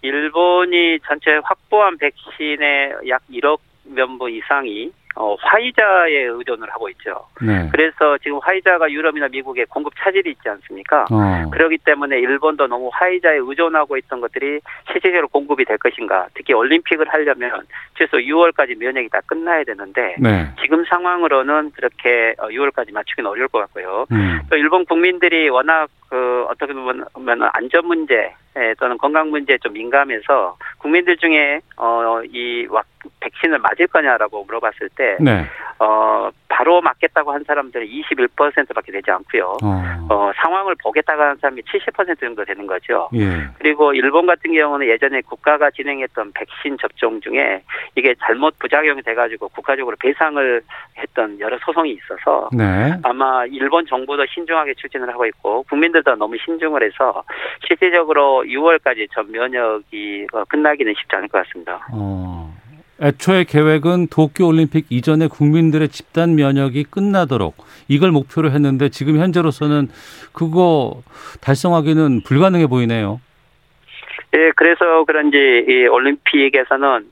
일본이 0.01 0.99
전체 1.07 1.39
확보한 1.43 1.97
백신의 1.97 2.93
약 3.09 3.21
1억 3.31 3.59
명분 3.83 4.31
이상이 4.33 4.91
어, 5.15 5.35
화이자에 5.39 6.23
의존을 6.23 6.69
하고 6.71 6.89
있죠. 6.89 7.27
네. 7.41 7.69
그래서 7.71 8.17
지금 8.19 8.39
화이자가 8.41 8.91
유럽이나 8.91 9.27
미국에 9.27 9.65
공급 9.65 9.93
차질이 9.97 10.31
있지 10.31 10.49
않습니까? 10.49 11.05
어. 11.11 11.49
그렇기 11.51 11.77
때문에 11.79 12.19
일본도 12.19 12.67
너무 12.67 12.89
화이자에 12.93 13.37
의존하고 13.37 13.97
있던 13.97 14.21
것들이 14.21 14.59
실질적으로 14.91 15.27
공급이 15.27 15.65
될 15.65 15.77
것인가. 15.77 16.27
특히 16.33 16.53
올림픽을 16.53 17.07
하려면 17.09 17.61
최소 17.97 18.17
6월까지 18.17 18.77
면역이 18.77 19.09
다 19.09 19.19
끝나야 19.25 19.63
되는데 19.63 20.15
네. 20.19 20.47
지금 20.61 20.83
상황으로는 20.85 21.71
그렇게 21.71 22.33
6월까지 22.39 22.93
맞추기는 22.93 23.29
어려울 23.29 23.47
것 23.49 23.59
같고요. 23.59 24.05
음. 24.11 24.39
또 24.49 24.57
일본 24.57 24.85
국민들이 24.85 25.49
워낙 25.49 25.89
그 26.09 26.45
어떻게 26.49 26.73
보면 26.73 27.05
안전 27.53 27.85
문제 27.85 28.33
에, 28.55 28.73
또는 28.75 28.97
건강 28.97 29.29
문제에 29.31 29.57
좀 29.57 29.73
민감해서 29.73 30.57
국민들 30.77 31.17
중에 31.17 31.61
어 31.77 32.03
이 32.31 32.67
백신을 33.19 33.59
맞을 33.59 33.87
거냐라고 33.87 34.43
물어봤을 34.45 34.89
때 34.95 35.17
네. 35.19 35.45
어, 35.83 36.31
바로 36.47 36.81
맞겠다고 36.81 37.31
한 37.31 37.43
사람들은 37.45 37.87
21%밖에 37.87 38.91
되지 38.91 39.11
않고요. 39.11 39.57
어. 39.63 39.83
어 40.09 40.31
상황을 40.35 40.75
보겠다고 40.81 41.21
하는 41.21 41.35
사람이 41.37 41.61
70% 41.63 42.19
정도 42.19 42.45
되는 42.45 42.67
거죠. 42.67 43.09
예. 43.15 43.47
그리고 43.57 43.93
일본 43.93 44.27
같은 44.27 44.53
경우는 44.53 44.87
예전에 44.87 45.21
국가가 45.21 45.71
진행했던 45.71 46.31
백신 46.33 46.77
접종 46.79 47.19
중에 47.21 47.63
이게 47.95 48.13
잘못 48.21 48.57
부작용이 48.59 49.01
돼가지고 49.01 49.49
국가적으로 49.49 49.95
배상을 49.99 50.61
했던 50.97 51.39
여러 51.39 51.57
소송이 51.65 51.91
있어서 51.91 52.49
네. 52.53 52.93
아마 53.03 53.45
일본 53.45 53.85
정부도 53.85 54.25
신중하게 54.27 54.75
추진을 54.75 55.09
하고 55.09 55.25
있고 55.25 55.63
국민들도 55.63 56.15
너무 56.15 56.37
신중을 56.37 56.83
해서 56.83 57.23
실질적으로 57.67 58.43
6월까지 58.45 59.07
전 59.11 59.31
면역이 59.31 60.27
어, 60.33 60.43
끝나기는 60.45 60.93
쉽지 60.93 61.15
않을 61.15 61.27
것 61.29 61.45
같습니다. 61.45 61.87
어. 61.91 62.32
애초에 63.01 63.43
계획은 63.43 64.07
도쿄 64.07 64.47
올림픽 64.47 64.85
이전에 64.89 65.27
국민들의 65.27 65.89
집단 65.89 66.35
면역이 66.35 66.85
끝나도록 66.85 67.55
이걸 67.87 68.11
목표로 68.11 68.51
했는데 68.51 68.89
지금 68.89 69.17
현재로서는 69.17 69.89
그거 70.31 71.01
달성하기는 71.41 72.21
불가능해 72.21 72.67
보이네요. 72.67 73.19
예, 74.35 74.51
그래서 74.55 75.03
그런지 75.05 75.37
이 75.37 75.87
올림픽에서는 75.87 77.05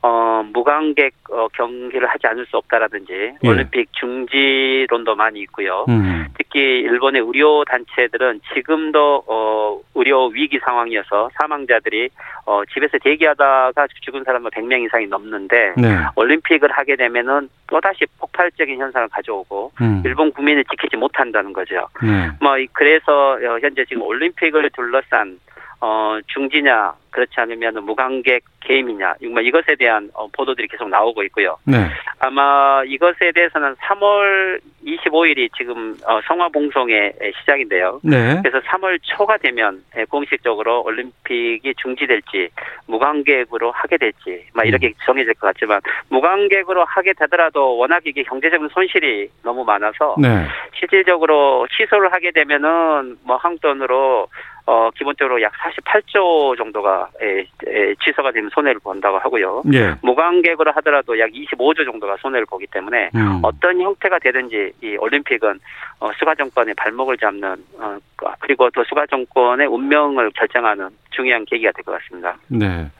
어, 0.00 0.44
무관객 0.52 1.12
어, 1.30 1.48
경기를 1.48 2.06
하지 2.06 2.26
않을 2.28 2.46
수 2.46 2.56
없다라든지 2.56 3.12
예. 3.42 3.48
올림픽 3.48 3.88
중지론도 3.92 5.16
많이 5.16 5.40
있고요. 5.40 5.86
음. 5.88 6.26
특히 6.38 6.60
일본의 6.60 7.22
의료 7.22 7.64
단체들은 7.64 8.40
지금도 8.54 9.24
어, 9.26 9.80
의료 9.96 10.28
위기 10.28 10.60
상황이어서 10.60 11.30
사망자들이 11.34 12.10
어, 12.46 12.62
집에서 12.72 12.96
대기하다가 13.02 13.88
죽은 14.02 14.22
사람은 14.24 14.50
100명 14.50 14.84
이상이 14.86 15.06
넘는데 15.06 15.74
네. 15.76 15.96
올림픽을 16.14 16.70
하게 16.70 16.94
되면은 16.96 17.48
또다시 17.66 18.06
폭발적인 18.20 18.78
현상을 18.78 19.08
가져오고 19.08 19.72
음. 19.80 20.02
일본 20.04 20.32
국민을 20.32 20.64
지키지 20.64 20.96
못한다는 20.96 21.52
거죠. 21.52 21.88
네. 22.02 22.30
뭐 22.40 22.56
그래서 22.72 23.32
어, 23.32 23.58
현재 23.60 23.84
지금 23.84 24.02
올림픽을 24.02 24.70
둘러싼 24.70 25.38
어, 25.80 26.18
중지냐 26.26 26.92
그렇지 27.10 27.32
않으면 27.36 27.84
무관객 27.84 28.44
게임이냐 28.60 29.14
뭐 29.32 29.40
이것에 29.40 29.76
대한 29.76 30.10
어, 30.14 30.26
보도들이 30.28 30.68
계속 30.68 30.88
나오고 30.88 31.22
있고요. 31.24 31.56
네. 31.64 31.88
아마 32.18 32.82
이것에 32.84 33.32
대해서는 33.32 33.74
3월 33.76 34.60
25일이 34.84 35.48
지금 35.56 35.96
어, 36.04 36.20
성화봉송의 36.26 37.14
시작인데요. 37.40 38.00
네. 38.02 38.40
그래서 38.42 38.60
3월 38.66 38.98
초가 39.02 39.38
되면 39.38 39.82
공식적으로 40.10 40.82
올림픽이 40.82 41.74
중지될지 41.76 42.50
무관객으로 42.86 43.70
하게 43.70 43.96
될지 43.98 44.44
막 44.52 44.66
이렇게 44.66 44.88
음. 44.88 44.92
정해질 45.06 45.34
것 45.34 45.46
같지만 45.48 45.80
무관객으로 46.08 46.84
하게 46.84 47.12
되더라도 47.14 47.76
워낙 47.76 48.02
이게 48.04 48.22
경제적인 48.24 48.68
손실이 48.68 49.28
너무 49.44 49.64
많아서 49.64 50.16
네. 50.18 50.46
실질적으로 50.78 51.66
취소를 51.76 52.12
하게 52.12 52.32
되면은 52.32 53.18
뭐 53.24 53.36
한국 53.36 53.58
돈으로 53.60 54.28
어, 54.68 54.90
기본적으로 54.90 55.40
약 55.40 55.50
48조 55.54 56.58
정도가 56.58 57.08
에, 57.22 57.38
에, 57.66 57.94
취소가 58.04 58.32
되면 58.32 58.50
손해를 58.52 58.80
본다고 58.80 59.18
하고요. 59.18 59.62
예. 59.72 59.94
무관객으로 60.02 60.72
하더라도 60.72 61.18
약 61.18 61.30
25조 61.30 61.86
정도가 61.86 62.18
손해를 62.20 62.44
보기 62.44 62.66
때문에 62.66 63.08
음. 63.14 63.40
어떤 63.42 63.80
형태가 63.80 64.18
되든지 64.18 64.72
이 64.82 64.96
올림픽은 64.98 65.58
어, 66.00 66.10
스가 66.18 66.34
정권의 66.34 66.74
발목을 66.74 67.16
잡는 67.16 67.56
어, 67.78 67.96
그리고 68.40 68.68
또 68.74 68.84
스가 68.84 69.06
정권의 69.06 69.66
운명을 69.68 70.32
결정하는 70.32 70.90
중요한 71.12 71.46
계기가 71.46 71.72
될 71.72 71.82
것 71.82 71.92
같습니다. 72.02 72.36
네. 72.48 72.90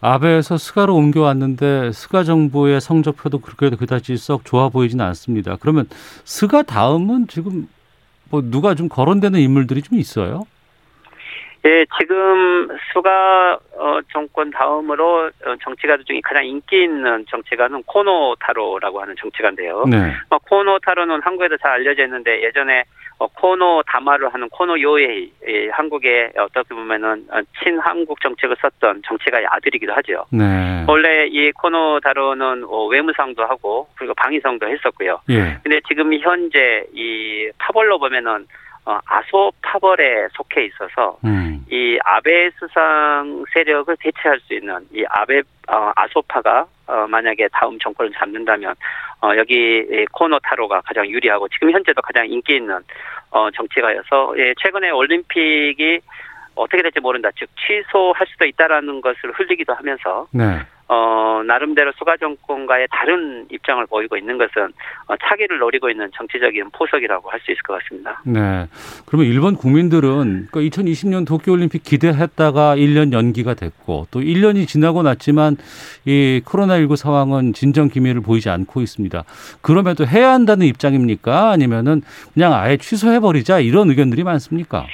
아베에서 0.00 0.56
스가로 0.56 0.94
옮겨왔는데 0.94 1.92
스가 1.92 2.24
정부의 2.24 2.80
성적표도 2.80 3.40
그렇게 3.40 3.76
그다지 3.76 4.16
썩 4.16 4.46
좋아 4.46 4.70
보이지는 4.70 5.04
않습니다. 5.04 5.58
그러면 5.60 5.86
스가 6.24 6.62
다음은 6.62 7.26
지금 7.26 7.68
뭐 8.30 8.40
누가 8.42 8.74
좀 8.74 8.88
거론되는 8.88 9.38
인물들이 9.38 9.82
좀 9.82 9.98
있어요? 9.98 10.46
예, 11.64 11.84
지금 11.98 12.68
스가 12.92 13.58
어, 13.76 13.98
정권 14.12 14.50
다음으로 14.50 15.30
어, 15.44 15.56
정치가들 15.62 16.04
중에 16.04 16.20
가장 16.22 16.44
인기 16.46 16.84
있는 16.84 17.24
정치가는 17.28 17.82
코노 17.84 18.36
타로라고 18.40 19.00
하는 19.00 19.14
정치가인데요. 19.18 19.84
네. 19.86 20.12
어, 20.30 20.38
코노 20.38 20.78
타로는 20.80 21.20
한국에도 21.22 21.56
잘 21.58 21.72
알려져 21.72 22.04
있는데 22.04 22.42
예전에 22.42 22.84
어, 23.18 23.26
코노 23.28 23.82
담화를 23.86 24.32
하는 24.32 24.48
코노 24.50 24.80
요헤이 24.80 25.32
예, 25.48 25.68
한국에 25.70 26.32
어떻게 26.38 26.74
보면은 26.74 27.26
어, 27.30 27.40
친한국 27.62 28.20
정책을 28.20 28.56
썼던 28.60 29.02
정치가의 29.06 29.46
아들이기도 29.46 29.92
하죠. 29.94 30.26
네. 30.30 30.84
원래 30.86 31.26
이 31.26 31.50
코노 31.52 32.00
타로는 32.00 32.64
어, 32.64 32.86
외무상도 32.86 33.44
하고 33.44 33.88
그리고 33.96 34.14
방위성도 34.14 34.68
했었고요. 34.68 35.20
예. 35.30 35.58
근데 35.62 35.80
지금 35.88 36.12
현재 36.14 36.84
이 36.92 37.50
파벌로 37.58 37.98
보면은 37.98 38.46
어, 38.75 38.75
아소 39.04 39.52
파벌에 39.62 40.28
속해 40.32 40.64
있어서 40.66 41.18
음. 41.24 41.64
이 41.70 41.98
아베 42.04 42.50
수상 42.58 43.44
세력을 43.52 43.96
대체할 43.98 44.38
수 44.40 44.54
있는 44.54 44.86
이 44.92 45.04
아베 45.08 45.40
어, 45.68 45.92
아소파가 45.96 46.66
어, 46.86 47.06
만약에 47.08 47.48
다음 47.52 47.78
정권을 47.78 48.12
잡는다면 48.12 48.74
어, 49.22 49.36
여기 49.36 49.84
코노 50.12 50.38
타로가 50.40 50.82
가장 50.82 51.06
유리하고 51.06 51.48
지금 51.48 51.72
현재도 51.72 52.00
가장 52.02 52.28
인기 52.28 52.56
있는 52.56 52.78
어, 53.30 53.50
정치가여서 53.50 54.34
예, 54.38 54.54
최근에 54.62 54.90
올림픽이 54.90 56.00
어떻게 56.54 56.82
될지 56.82 57.00
모른다. 57.00 57.30
즉 57.36 57.48
취소할 57.56 58.26
수도 58.28 58.44
있다라는 58.46 59.00
것을 59.00 59.32
흘리기도 59.32 59.74
하면서 59.74 60.26
네. 60.30 60.60
어, 60.88 61.42
나름대로 61.46 61.92
수가 61.98 62.16
정권과의 62.16 62.88
다른 62.90 63.46
입장을 63.50 63.84
보이고 63.86 64.16
있는 64.16 64.38
것은 64.38 64.72
어, 65.08 65.14
차기를 65.16 65.58
노리고 65.58 65.90
있는 65.90 66.10
정치적인 66.16 66.70
포석이라고 66.72 67.30
할 67.30 67.40
수 67.46 67.52
있을 67.52 67.62
것 67.62 67.78
같습니다. 67.80 68.20
네. 68.24 68.66
그러면 69.04 69.26
일본 69.26 69.56
국민들은 69.56 70.48
그러니까 70.50 70.60
2020년 70.60 71.26
도쿄올림픽 71.26 71.84
기대했다가 71.84 72.76
1년 72.76 73.12
연기가 73.12 73.54
됐고 73.54 74.06
또 74.10 74.20
1년이 74.20 74.66
지나고 74.66 75.02
났지만 75.02 75.56
이 76.06 76.40
코로나19 76.44 76.96
상황은 76.96 77.52
진정 77.52 77.88
기미를 77.88 78.20
보이지 78.20 78.48
않고 78.50 78.80
있습니다. 78.80 79.24
그럼에도 79.60 80.06
해야 80.06 80.32
한다는 80.32 80.66
입장입니까? 80.66 81.50
아니면은 81.50 82.02
그냥 82.34 82.54
아예 82.54 82.76
취소해버리자 82.76 83.60
이런 83.60 83.90
의견들이 83.90 84.24
많습니까? 84.24 84.86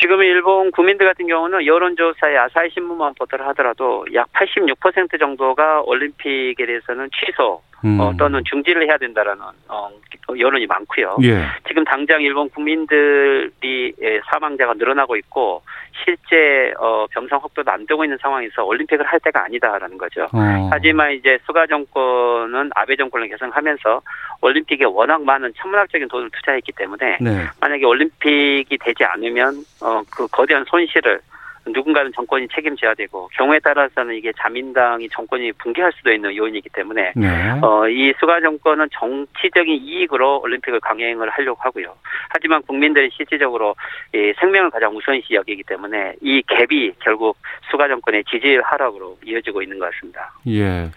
지금 0.00 0.22
일본 0.22 0.70
국민들 0.72 1.06
같은 1.06 1.26
경우는 1.26 1.66
여론조사에 1.66 2.36
아사히 2.36 2.70
신문만 2.70 3.14
보도를 3.14 3.46
하더라도 3.48 4.04
약 4.14 4.30
86% 4.32 5.18
정도가 5.18 5.82
올림픽에 5.82 6.66
대해서는 6.66 7.08
취소 7.12 7.62
음. 7.84 8.00
어, 8.00 8.12
또는 8.16 8.42
중지를 8.44 8.86
해야 8.88 8.96
된다라는 8.96 9.42
어, 9.68 9.90
여론이 10.38 10.66
많고요. 10.66 11.18
예. 11.22 11.44
지금 11.68 11.84
당장 11.84 12.22
일본 12.22 12.48
국민들이 12.48 13.92
예, 14.00 14.20
사망자가 14.30 14.74
늘어나고 14.74 15.16
있고 15.16 15.62
실제 16.02 16.72
어, 16.78 17.06
병상 17.10 17.40
확보도 17.42 17.70
안 17.70 17.86
되고 17.86 18.02
있는 18.04 18.16
상황에서 18.20 18.64
올림픽을 18.64 19.04
할 19.04 19.20
때가 19.20 19.44
아니다라는 19.44 19.98
거죠. 19.98 20.22
어. 20.32 20.68
하지만 20.70 21.12
이제 21.12 21.38
수가 21.46 21.66
정권은 21.66 22.70
아베 22.74 22.96
정권을 22.96 23.28
개성하면서 23.28 24.00
올림픽에 24.40 24.84
워낙 24.84 25.22
많은 25.22 25.52
천문학적인 25.56 26.08
돈을 26.08 26.30
투자했기 26.30 26.72
때문에 26.72 27.18
네. 27.20 27.44
만약에 27.60 27.84
올림픽이 27.84 28.78
되지 28.78 29.04
않으면 29.04 29.62
어, 29.82 30.02
그 30.10 30.26
거대한 30.28 30.64
손실을 30.66 31.20
누군가는 31.66 32.12
정권이 32.14 32.48
책임져야 32.54 32.94
되고 32.94 33.28
경우에 33.34 33.58
따라서는 33.58 34.14
이게 34.14 34.32
자민당이 34.38 35.08
정권이 35.10 35.52
붕괴할 35.52 35.92
수도 35.92 36.12
있는 36.12 36.34
요인이기 36.36 36.68
때문에 36.70 37.12
네. 37.16 37.50
어, 37.62 37.88
이 37.88 38.12
수가 38.18 38.40
정권은 38.40 38.88
정치적인 38.92 39.82
이익으로 39.82 40.40
올림픽을 40.42 40.80
강행을 40.80 41.30
하려고 41.30 41.60
하고요. 41.62 41.94
하지만 42.28 42.62
국민들이 42.62 43.10
실질적으로 43.12 43.74
이 44.14 44.32
생명을 44.38 44.70
가장 44.70 44.94
우선시 44.94 45.34
여기기 45.34 45.62
때문에 45.62 46.14
이 46.20 46.42
갭이 46.42 46.94
결국 47.00 47.36
수가 47.70 47.88
정권의 47.88 48.24
지지 48.24 48.58
하락으로 48.62 49.16
이어지고 49.24 49.62
있는 49.62 49.78
것 49.78 49.90
같습니다. 49.92 50.32
예. 50.48 50.90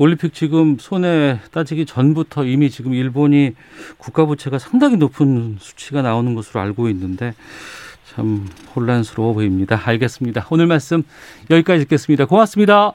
올림픽 0.00 0.32
지금 0.32 0.76
손에 0.78 1.40
따지기 1.52 1.84
전부터 1.84 2.44
이미 2.44 2.70
지금 2.70 2.94
일본이 2.94 3.54
국가 3.98 4.24
부채가 4.26 4.58
상당히 4.58 4.96
높은 4.96 5.56
수치가 5.58 6.02
나오는 6.02 6.36
것으로 6.36 6.60
알고 6.60 6.88
있는데 6.90 7.32
참 8.14 8.46
혼란스러워 8.74 9.34
보입니다. 9.34 9.80
알겠습니다. 9.84 10.46
오늘 10.50 10.66
말씀 10.66 11.02
여기까지 11.50 11.84
듣겠습니다. 11.84 12.24
고맙습니다. 12.24 12.92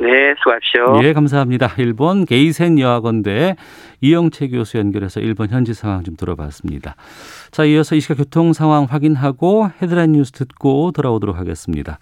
네, 0.00 0.08
수고하십시오. 0.38 1.04
예, 1.04 1.12
감사합니다. 1.12 1.74
일본 1.78 2.24
게이센 2.24 2.78
여학원대 2.78 3.54
이영채 4.00 4.48
교수 4.48 4.78
연결해서 4.78 5.20
일본 5.20 5.50
현지 5.50 5.74
상황 5.74 6.02
좀 6.02 6.16
들어봤습니다. 6.16 6.96
자, 7.52 7.64
이어서 7.64 7.94
이 7.94 8.00
시각 8.00 8.16
교통 8.16 8.52
상황 8.52 8.84
확인하고 8.84 9.70
헤드라인 9.80 10.12
뉴스 10.12 10.32
듣고 10.32 10.90
돌아오도록 10.92 11.36
하겠습니다. 11.38 11.98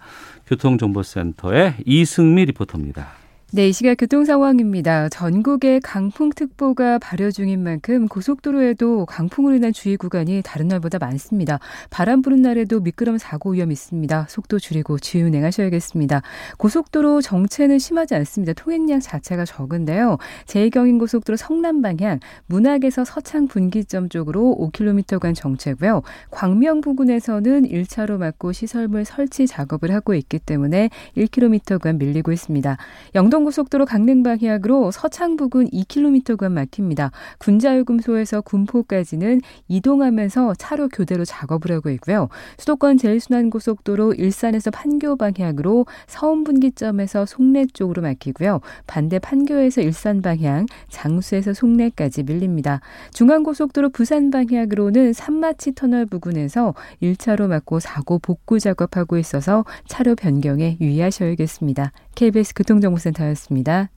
교통정보센터의 0.47 1.75
이승미 1.85 2.45
리포터입니다. 2.45 3.20
네, 3.53 3.67
이 3.67 3.73
시각 3.73 3.95
교통 3.95 4.23
상황입니다. 4.23 5.09
전국에 5.09 5.81
강풍특보가 5.81 6.99
발효 6.99 7.31
중인 7.31 7.61
만큼 7.61 8.07
고속도로에도 8.07 9.05
강풍으로 9.05 9.57
인한 9.57 9.73
주의 9.73 9.97
구간이 9.97 10.41
다른 10.41 10.69
날보다 10.69 10.99
많습니다. 10.99 11.59
바람 11.89 12.21
부는 12.21 12.41
날에도 12.41 12.79
미끄럼 12.79 13.17
사고 13.17 13.49
위험 13.49 13.73
있습니다. 13.73 14.27
속도 14.29 14.57
줄이고 14.57 14.99
주의 14.99 15.25
운행하셔야겠습니다. 15.25 16.21
고속도로 16.59 17.19
정체는 17.19 17.77
심하지 17.77 18.15
않습니다. 18.15 18.53
통행량 18.53 19.01
자체가 19.01 19.43
적은데요. 19.43 20.17
제2경인 20.45 20.97
고속도로 20.97 21.35
성남 21.35 21.81
방향 21.81 22.21
문학에서 22.45 23.03
서창 23.03 23.49
분기점 23.49 24.07
쪽으로 24.07 24.55
5km간 24.61 25.35
정체고요. 25.35 26.03
광명 26.29 26.79
부근에서는 26.79 27.63
1차로 27.63 28.17
막고 28.17 28.53
시설물 28.53 29.03
설치 29.03 29.45
작업을 29.45 29.93
하고 29.93 30.13
있기 30.13 30.39
때문에 30.39 30.89
1km간 31.17 31.97
밀리고 31.97 32.31
있습니다. 32.31 32.77
영동 33.13 33.40
서고속도로 33.41 33.85
강릉 33.85 34.23
방향으로 34.23 34.91
서창 34.91 35.35
부근 35.35 35.67
2km간 35.69 36.51
막힙니다. 36.51 37.11
군자요금소에서 37.39 38.41
군포까지는 38.41 39.41
이동하면서 39.67 40.55
차로 40.55 40.89
교대로 40.89 41.25
작업을 41.25 41.71
하고 41.71 41.89
있고요. 41.91 42.29
수도권 42.57 42.97
제일순환고속도로 42.97 44.13
일산에서 44.13 44.71
판교 44.71 45.15
방향으로 45.15 45.85
서운 46.07 46.43
분기점에서 46.43 47.25
송내 47.25 47.67
쪽으로 47.73 48.01
막히고요. 48.03 48.61
반대 48.87 49.19
판교에서 49.19 49.81
일산 49.81 50.21
방향, 50.21 50.65
장수에서 50.89 51.53
송내까지 51.53 52.23
밀립니다. 52.23 52.81
중앙고속도로 53.13 53.89
부산 53.89 54.29
방향으로는 54.29 55.13
산마치 55.13 55.73
터널 55.73 56.05
부근에서 56.05 56.73
1차로 57.01 57.47
막고 57.47 57.79
사고 57.79 58.19
복구 58.19 58.59
작업하고 58.59 59.17
있어서 59.17 59.65
차로 59.87 60.15
변경에 60.15 60.77
유의하셔야겠습니다. 60.79 61.91
KBS 62.15 62.53
교통정보센터 62.55 63.30
였습니다. 63.31 63.89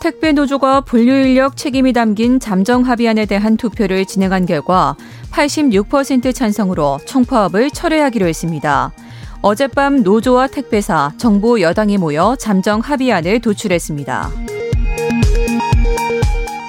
택배 0.00 0.32
노조가 0.32 0.82
분류 0.82 1.14
인력 1.14 1.56
책임이 1.56 1.94
담긴 1.94 2.38
잠정 2.38 2.82
합의안에 2.82 3.24
대한 3.24 3.56
투표를 3.56 4.04
진행한 4.04 4.44
결과 4.44 4.96
86% 5.32 6.34
찬성으로 6.34 6.98
총파업을 7.06 7.70
철회하기로 7.70 8.26
했습니다. 8.26 8.92
어젯밤 9.40 10.02
노조와 10.02 10.48
택배사, 10.48 11.12
정부 11.16 11.60
여당이 11.62 11.96
모여 11.98 12.36
잠정 12.38 12.80
합의안을 12.80 13.40
도출했습니다. 13.40 14.30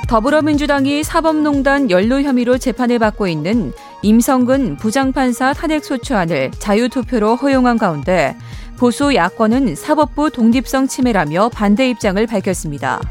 더불어민주당이 0.07 1.03
사법농단 1.03 1.89
연루 1.89 2.21
혐의로 2.21 2.57
재판을 2.57 2.99
받고 2.99 3.27
있는 3.27 3.73
임성근 4.05 4.75
부장판사 4.75 5.53
탄핵소추 5.53 6.15
안을 6.15 6.51
자유투표로 6.59 7.37
허용한 7.37 7.79
가운데 7.79 8.35
보수 8.77 9.15
야권은 9.15 9.73
사법부 9.73 10.29
독립성 10.29 10.85
침해라며 10.87 11.49
반대 11.49 11.89
입장을 11.89 12.23
밝혔습니다. 12.27 13.01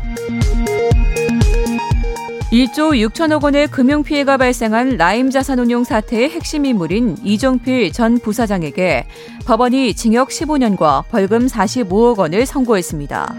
1조 2.52 3.10
6천억 3.10 3.42
원의 3.42 3.66
금융 3.66 4.04
피해가 4.04 4.36
발생한 4.36 4.96
라임 4.96 5.30
자산운용 5.30 5.82
사태의 5.82 6.30
핵심 6.30 6.64
인물인 6.64 7.16
이종필 7.24 7.90
전 7.90 8.20
부사장에게 8.20 9.08
법원이 9.46 9.94
징역 9.94 10.28
15년과 10.28 11.02
벌금 11.10 11.48
45억 11.48 12.18
원을 12.18 12.46
선고했습니다. 12.46 13.34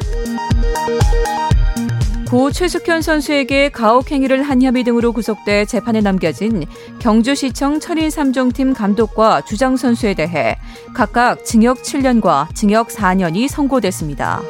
고 2.30 2.52
최숙현 2.52 3.02
선수에게 3.02 3.70
가혹행위를 3.70 4.42
한 4.42 4.62
혐의 4.62 4.84
등으로 4.84 5.12
구속돼 5.12 5.66
재판에 5.66 6.02
남겨진 6.02 6.66
경주시청 7.00 7.80
철인 7.80 8.10
3종팀 8.10 8.76
감독과 8.76 9.42
주장 9.42 9.78
선수에 9.78 10.16
대해 10.16 10.58
각각 10.94 11.46
징역 11.46 11.84
7년과 11.84 12.54
징역 12.56 12.88
4년이 12.88 13.48
선고됐습니다. 13.48 14.42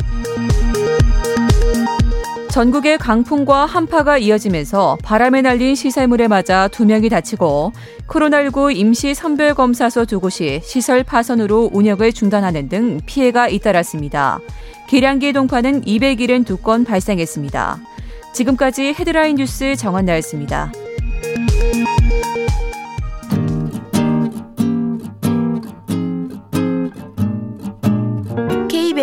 전국에 2.55 2.95
강풍과 2.95 3.65
한파가 3.65 4.17
이어지면서 4.17 4.97
바람에 5.03 5.41
날린 5.41 5.75
시설물에 5.75 6.29
맞아 6.29 6.69
두 6.69 6.85
명이 6.85 7.09
다치고 7.09 7.73
코로나19 8.07 8.73
임시 8.73 9.13
선별검사소 9.13 10.05
두 10.05 10.21
곳이 10.21 10.61
시설 10.63 11.03
파손으로 11.03 11.71
운영을 11.73 12.13
중단하는 12.13 12.69
등 12.69 13.01
피해가 13.05 13.49
잇따랐습니다. 13.49 14.39
계량기 14.87 15.33
동파는 15.33 15.81
272건 15.81 16.87
발생했습니다. 16.87 17.77
지금까지 18.31 18.95
헤드라인 18.97 19.35
뉴스 19.35 19.75
정원 19.75 20.05
나였습니다. 20.05 20.71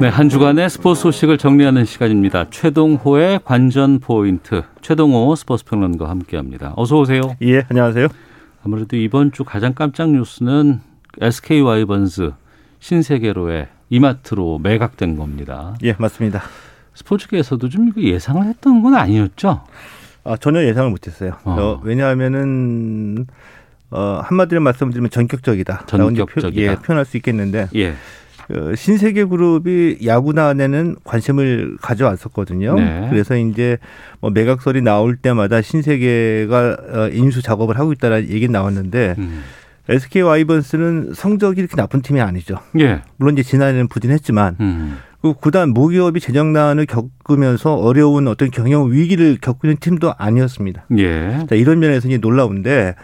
네, 0.00 0.06
한 0.08 0.28
주간의 0.28 0.70
스포츠 0.70 1.02
소식을 1.02 1.38
정리하는 1.38 1.84
시간입니다. 1.84 2.48
최동호의 2.50 3.40
관전 3.44 3.98
포인트. 3.98 4.62
최동호 4.80 5.34
스포츠 5.34 5.64
평론가와 5.64 6.08
함께합니다. 6.10 6.72
어서 6.76 7.00
오세요. 7.00 7.22
예, 7.42 7.64
안녕하세요. 7.68 8.06
아무래도 8.64 8.96
이번 8.96 9.32
주 9.32 9.42
가장 9.42 9.74
깜짝 9.74 10.10
뉴스는 10.10 10.80
SK 11.20 11.60
와이번스 11.62 12.30
신세계로의 12.78 13.66
이마트로 13.90 14.60
매각된 14.60 15.16
겁니다. 15.16 15.74
예, 15.82 15.96
맞습니다. 15.98 16.42
스포츠계에서도 16.94 17.68
좀 17.68 17.90
예상을 17.96 18.44
했던 18.44 18.82
건 18.82 18.94
아니었죠? 18.94 19.64
아, 20.22 20.36
전혀 20.36 20.62
예상을 20.62 20.90
못했어요. 20.90 21.32
어. 21.42 21.50
어, 21.58 21.80
왜냐하면은 21.82 23.26
어, 23.90 24.20
한마디로 24.22 24.60
말씀드리면 24.60 25.10
전격적이다. 25.10 25.86
전격적이다. 25.86 26.50
표, 26.50 26.56
예, 26.60 26.76
표현할 26.76 27.04
수 27.04 27.16
있겠는데. 27.16 27.68
예. 27.74 27.94
어, 28.50 28.74
신세계 28.74 29.26
그룹이 29.26 29.98
야구단에는 30.04 30.96
관심을 31.04 31.76
가져왔었거든요. 31.80 32.74
네. 32.74 33.06
그래서 33.10 33.36
이제 33.36 33.78
뭐 34.20 34.30
매각설이 34.30 34.82
나올 34.82 35.16
때마다 35.16 35.60
신세계가 35.60 36.76
어, 36.92 37.08
인수 37.12 37.42
작업을 37.42 37.78
하고 37.78 37.92
있다는 37.92 38.30
얘기 38.30 38.48
나왔는데 38.48 39.14
음. 39.18 39.42
SK 39.88 40.22
와이번스는 40.22 41.12
성적이 41.14 41.60
이렇게 41.60 41.76
나쁜 41.76 42.02
팀이 42.02 42.20
아니죠. 42.20 42.58
예. 42.78 43.02
물론 43.16 43.34
이제 43.34 43.42
지난해는 43.42 43.88
부진했지만 43.88 44.56
음. 44.60 44.98
그 45.20 45.32
구단 45.34 45.70
모기업이 45.70 46.20
재정난을 46.20 46.86
겪으면서 46.86 47.74
어려운 47.74 48.28
어떤 48.28 48.50
경영 48.50 48.92
위기를 48.92 49.38
겪고 49.40 49.66
있는 49.66 49.78
팀도 49.78 50.14
아니었습니다. 50.16 50.86
예. 50.98 51.44
자, 51.48 51.54
이런 51.54 51.80
면에서 51.80 52.08
이제 52.08 52.18
놀라운데 52.18 52.94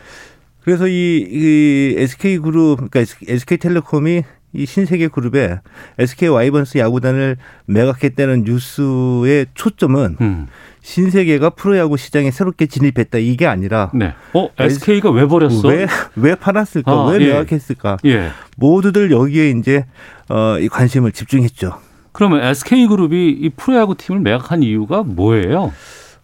그래서 0.62 0.86
이, 0.88 1.26
이 1.28 1.94
SK 1.98 2.38
그룹 2.38 2.76
그러니까 2.76 3.00
SK 3.28 3.58
텔레콤이 3.58 4.22
이 4.54 4.66
신세계 4.66 5.08
그룹에 5.08 5.60
SK 5.98 6.28
와이번스 6.28 6.78
야구단을 6.78 7.36
매각했다는 7.66 8.44
뉴스의 8.44 9.46
초점은 9.54 10.16
음. 10.20 10.46
신세계가 10.82 11.50
프로야구 11.50 11.96
시장에 11.96 12.30
새롭게 12.30 12.66
진입했다 12.66 13.18
이게 13.18 13.46
아니라 13.46 13.90
네. 13.94 14.14
어 14.34 14.50
SK가 14.58 15.10
왜 15.10 15.26
버렸어? 15.26 15.68
왜 15.68 15.86
왜 16.16 16.34
팔았을까? 16.34 16.90
아, 16.92 17.06
왜 17.06 17.20
예. 17.20 17.26
매각했을까? 17.32 17.98
예. 18.04 18.30
모두들 18.56 19.10
여기에 19.10 19.50
이제 19.50 19.84
어, 20.28 20.58
이 20.58 20.68
관심을 20.68 21.12
집중했죠. 21.12 21.78
그러면 22.12 22.44
SK 22.44 22.86
그룹이 22.86 23.30
이 23.30 23.50
프로야구 23.56 23.96
팀을 23.96 24.20
매각한 24.20 24.62
이유가 24.62 25.02
뭐예요? 25.02 25.72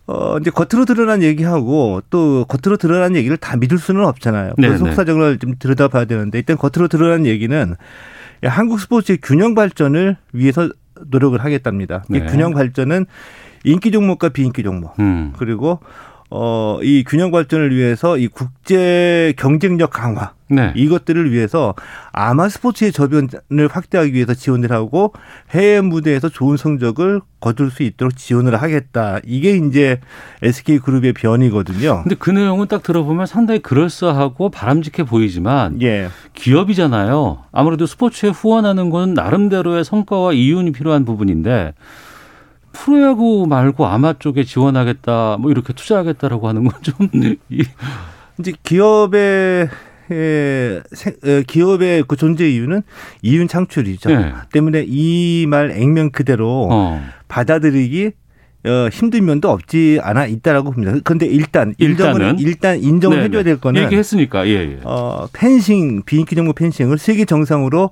어, 0.06 0.38
이제 0.38 0.50
겉으로 0.50 0.84
드러난 0.86 1.22
얘기하고 1.22 2.02
또 2.10 2.44
겉으로 2.48 2.76
드러난 2.76 3.16
얘기를 3.16 3.36
다 3.36 3.56
믿을 3.56 3.78
수는 3.78 4.04
없잖아요. 4.06 4.54
그 4.56 4.78
속사정을 4.78 5.38
좀 5.38 5.54
들여다봐야 5.58 6.04
되는데 6.06 6.38
일단 6.38 6.56
겉으로 6.56 6.88
드러난 6.88 7.26
얘기는 7.26 7.76
한국 8.42 8.80
스포츠의 8.80 9.18
균형 9.22 9.54
발전을 9.54 10.16
위해서 10.32 10.68
노력을 11.06 11.38
하겠답니다. 11.42 12.04
네. 12.08 12.24
균형 12.26 12.52
발전은 12.52 13.06
인기 13.64 13.90
종목과 13.90 14.30
비인기 14.30 14.62
종목 14.62 14.98
음. 14.98 15.32
그리고 15.36 15.80
어, 16.30 16.78
이 16.82 17.04
균형 17.06 17.32
발전을 17.32 17.74
위해서 17.74 18.16
이 18.16 18.28
국제 18.28 19.34
경쟁력 19.36 19.90
강화 19.90 20.32
네. 20.48 20.72
이것들을 20.76 21.32
위해서 21.32 21.74
아마 22.12 22.48
스포츠의 22.48 22.92
저변을 22.92 23.68
확대하기 23.70 24.12
위해서 24.12 24.34
지원을 24.34 24.72
하고 24.72 25.12
해외 25.50 25.80
무대에서 25.80 26.28
좋은 26.28 26.56
성적을 26.56 27.20
거둘 27.40 27.70
수 27.70 27.82
있도록 27.82 28.16
지원을 28.16 28.60
하겠다. 28.60 29.18
이게 29.24 29.56
이제 29.56 30.00
SK 30.42 30.78
그룹의 30.78 31.14
변이거든요. 31.14 32.02
근데 32.02 32.16
그 32.16 32.30
내용은 32.30 32.66
딱 32.68 32.82
들어보면 32.82 33.26
상당히 33.26 33.60
그럴싸하고 33.60 34.50
바람직해 34.50 35.06
보이지만 35.06 35.80
예. 35.82 36.08
기업이잖아요. 36.34 37.44
아무래도 37.52 37.86
스포츠에 37.86 38.30
후원하는 38.30 38.90
건 38.90 39.14
나름대로의 39.14 39.84
성과와 39.84 40.32
이윤이 40.32 40.72
필요한 40.72 41.04
부분인데 41.04 41.74
프로야구 42.72 43.46
말고 43.48 43.86
아마 43.86 44.12
쪽에 44.18 44.44
지원하겠다, 44.44 45.36
뭐 45.40 45.50
이렇게 45.50 45.72
투자하겠다라고 45.72 46.48
하는 46.48 46.64
건 46.64 46.80
좀 46.82 46.94
이제 48.38 48.52
기업의 48.62 49.68
기업의 51.46 52.04
그 52.08 52.16
존재 52.16 52.48
이유는 52.50 52.82
이윤 53.22 53.48
창출이죠. 53.48 54.08
네. 54.10 54.32
때문에 54.52 54.84
이 54.88 55.46
말 55.48 55.70
액면 55.72 56.10
그대로 56.10 56.68
어. 56.70 57.02
받아들이기 57.28 58.12
어, 58.66 58.88
힘든 58.92 59.24
면도 59.24 59.48
없지 59.50 60.00
않아 60.02 60.26
있다라고 60.26 60.72
봅니다. 60.72 60.94
그런데 61.04 61.26
일단 61.26 61.74
인정을 61.78 62.36
일단 62.40 62.78
인정을 62.78 63.16
네네. 63.16 63.28
해줘야 63.28 63.42
될 63.42 63.58
거는 63.60 63.82
얘기했으니까 63.84 64.46
예, 64.48 64.52
예. 64.52 64.80
어, 64.84 65.28
펜싱 65.32 66.02
비인기 66.04 66.34
종목 66.36 66.56
펜싱을 66.56 66.98
세계 66.98 67.24
정상으로 67.24 67.90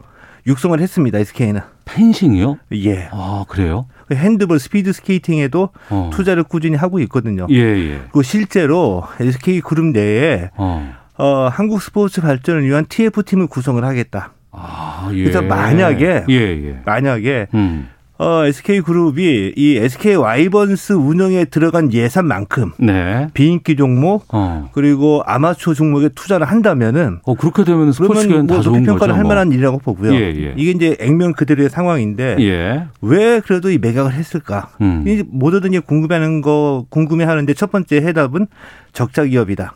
육성을 0.48 0.80
했습니다. 0.80 1.18
SK는 1.18 1.60
펜싱이요? 1.84 2.58
예. 2.72 3.08
아 3.12 3.44
그래요? 3.48 3.86
그 4.08 4.14
핸드볼, 4.14 4.58
스피드 4.58 4.92
스케이팅에도 4.92 5.70
어. 5.90 6.10
투자를 6.12 6.42
꾸준히 6.42 6.76
하고 6.76 6.98
있거든요. 7.00 7.46
예, 7.50 7.56
예. 7.56 7.98
그리고 7.98 8.22
실제로 8.22 9.04
SK 9.20 9.60
그룹 9.60 9.86
내에 9.86 10.50
어. 10.56 10.94
어, 11.18 11.48
한국 11.52 11.82
스포츠 11.82 12.20
발전을 12.20 12.64
위한 12.64 12.86
TF 12.88 13.22
팀을 13.24 13.46
구성을 13.46 13.84
하겠다. 13.84 14.32
아, 14.50 15.10
예. 15.12 15.22
그래서 15.22 15.42
만약에 15.42 16.24
예, 16.28 16.34
예. 16.34 16.80
만약에 16.84 17.48
음. 17.54 17.88
어, 18.18 18.44
SK그룹이 18.44 19.52
이 19.56 19.76
SK 19.76 20.16
와이번스 20.16 20.94
운영에 20.94 21.44
들어간 21.44 21.92
예산만큼 21.92 22.72
네. 22.78 23.28
비인기 23.32 23.76
종목 23.76 24.26
어. 24.34 24.68
그리고 24.72 25.22
아마추어 25.24 25.74
종목에 25.74 26.08
투자를 26.08 26.46
한다면은 26.46 27.20
어, 27.22 27.34
그렇게 27.34 27.62
되면 27.62 27.92
스포츠계는 27.92 28.46
뭐 28.48 28.60
좋은 28.60 28.82
평가를 28.82 29.14
할 29.14 29.22
뭐. 29.22 29.30
만한 29.30 29.52
일이라고 29.52 29.78
보고요. 29.78 30.12
예, 30.14 30.34
예. 30.34 30.54
이게 30.56 30.72
이제 30.72 30.96
액면 30.98 31.32
그대로의 31.32 31.70
상황인데 31.70 32.36
예. 32.40 32.86
왜 33.00 33.40
그래도 33.40 33.70
이 33.70 33.78
매각을 33.78 34.12
했을까? 34.12 34.70
음. 34.80 35.04
모두들 35.28 35.68
궁금해하는 35.80 36.40
거 36.40 36.86
궁금해하는데 36.88 37.54
첫 37.54 37.70
번째 37.70 37.96
해답은 37.96 38.48
적자 38.92 39.24
기업이다. 39.24 39.74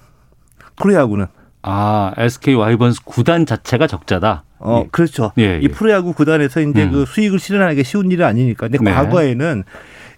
프로야구는 0.80 1.26
아 1.62 2.12
SK 2.16 2.54
와이번스 2.54 3.02
구단 3.04 3.46
자체가 3.46 3.86
적자다. 3.86 4.44
어, 4.58 4.82
예. 4.84 4.88
그렇죠. 4.90 5.32
예, 5.38 5.42
예. 5.42 5.60
이 5.62 5.68
프로야구 5.68 6.12
구단에서 6.12 6.60
이제 6.60 6.84
음. 6.84 6.92
그 6.92 7.04
수익을 7.06 7.38
실현하기 7.38 7.82
쉬운 7.84 8.10
일은 8.10 8.26
아니니까. 8.26 8.68
근데 8.68 8.78
네. 8.82 8.92
과거에는 8.92 9.64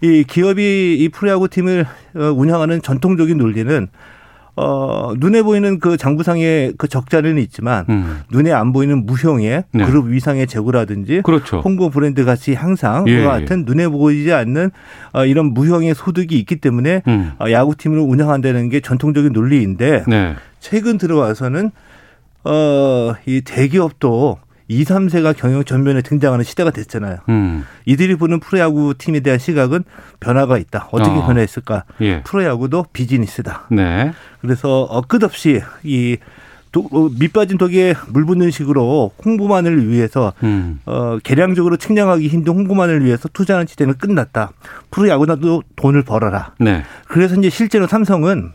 이 0.03 0.25
기업이 0.25 0.97
이 0.99 1.09
프로야구 1.11 1.49
팀을 1.49 1.87
어, 2.17 2.21
운영하는 2.35 2.83
전통적인 2.83 3.39
논리는 3.39 3.89
어, 4.57 5.13
눈에 5.19 5.43
보이는 5.43 5.81
그 5.81 5.97
장부상의 5.97 6.75
그 6.79 6.87
적자는 6.87 7.39
있지만 7.39 7.85
음. 7.89 8.21
눈에 8.31 8.53
안 8.53 8.73
보이는 8.73 9.05
무형의 9.05 9.65
네. 9.73 9.85
그룹 9.85 10.09
위상의 10.09 10.47
재고라든지 10.47 11.23
그렇죠. 11.25 11.59
홍보 11.59 11.91
브랜드 11.91 12.25
같이 12.25 12.55
항상 12.55 13.05
예, 13.09 13.21
그와 13.21 13.41
같은 13.41 13.61
예. 13.61 13.65
눈에 13.65 13.89
보이지 13.89 14.33
않는 14.33 14.71
어, 15.13 15.27
이런 15.27 15.47
무형의 15.47 15.95
소득이 15.95 16.39
있기 16.39 16.57
때문에 16.57 17.03
음. 17.09 17.33
어, 17.41 17.51
야구팀을 17.51 17.99
운영한다는 17.99 18.69
게 18.69 18.81
전통적인 18.81 19.33
논리인데 19.33 20.05
네. 20.07 20.35
최근 20.61 20.99
들어와서는 20.99 21.73
어, 22.45 23.15
이 23.27 23.41
대기업도 23.41 24.39
2, 24.69 24.85
3세가 24.85 25.37
경영 25.37 25.65
전면에 25.65 26.03
등장하는 26.03 26.45
시대가 26.45 26.71
됐잖아요. 26.71 27.19
음. 27.29 27.65
이들이 27.85 28.17
보는 28.17 28.41
프로야구 28.41 28.95
팀에 28.97 29.21
대한 29.21 29.39
시각은 29.39 29.85
변화가 30.21 30.59
있다. 30.59 30.89
어떻게 30.91 31.11
어. 31.11 31.27
변화했을까? 31.27 31.85
예. 32.01 32.23
프로야구도 32.23 32.87
비즈니스다. 32.93 33.67
네. 33.71 34.13
그래서 34.41 34.83
어, 34.83 35.03
끝없이 35.03 35.61
이 35.83 36.17
도, 36.73 36.89
어, 36.91 37.09
밑빠진 37.19 37.57
독에 37.57 37.95
물 38.09 38.25
붓는 38.25 38.51
식으로 38.51 39.13
홍보만을 39.25 39.89
위해서 39.89 40.33
음. 40.43 40.81
어, 40.87 41.19
개량적으로 41.23 41.77
측량하기 41.77 42.27
힘든 42.27 42.55
홍보만을 42.55 43.05
위해서 43.05 43.29
투자하는 43.33 43.67
시대는 43.67 43.95
끝났다. 43.99 44.51
프로야구나도 44.91 45.63
돈을 45.77 46.03
벌어라. 46.03 46.53
네. 46.59 46.83
그래서 47.07 47.37
이제 47.37 47.49
실제로 47.49 47.87
삼성은 47.87 48.53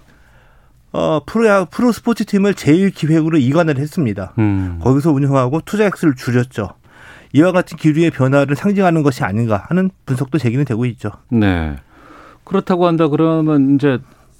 어, 0.91 1.21
프로, 1.25 1.65
프로 1.65 1.91
스포츠 1.91 2.25
팀을 2.25 2.55
제일 2.55 2.89
기획으로 2.89 3.37
이관을 3.37 3.77
했습니다. 3.77 4.33
음. 4.39 4.79
거기서 4.81 5.11
운영하고 5.11 5.61
투자 5.65 5.85
액수를 5.85 6.15
줄였죠. 6.15 6.69
이와 7.33 7.51
같은 7.51 7.77
기류의 7.77 8.11
변화를 8.11 8.55
상징하는 8.55 9.03
것이 9.03 9.23
아닌가 9.23 9.65
하는 9.67 9.91
분석도 10.05 10.39
제기는 10.39 10.65
되고 10.65 10.85
있죠. 10.85 11.11
네. 11.29 11.75
그렇다고 12.43 12.87
한다 12.87 13.07
그러면 13.07 13.75
이제 13.75 13.99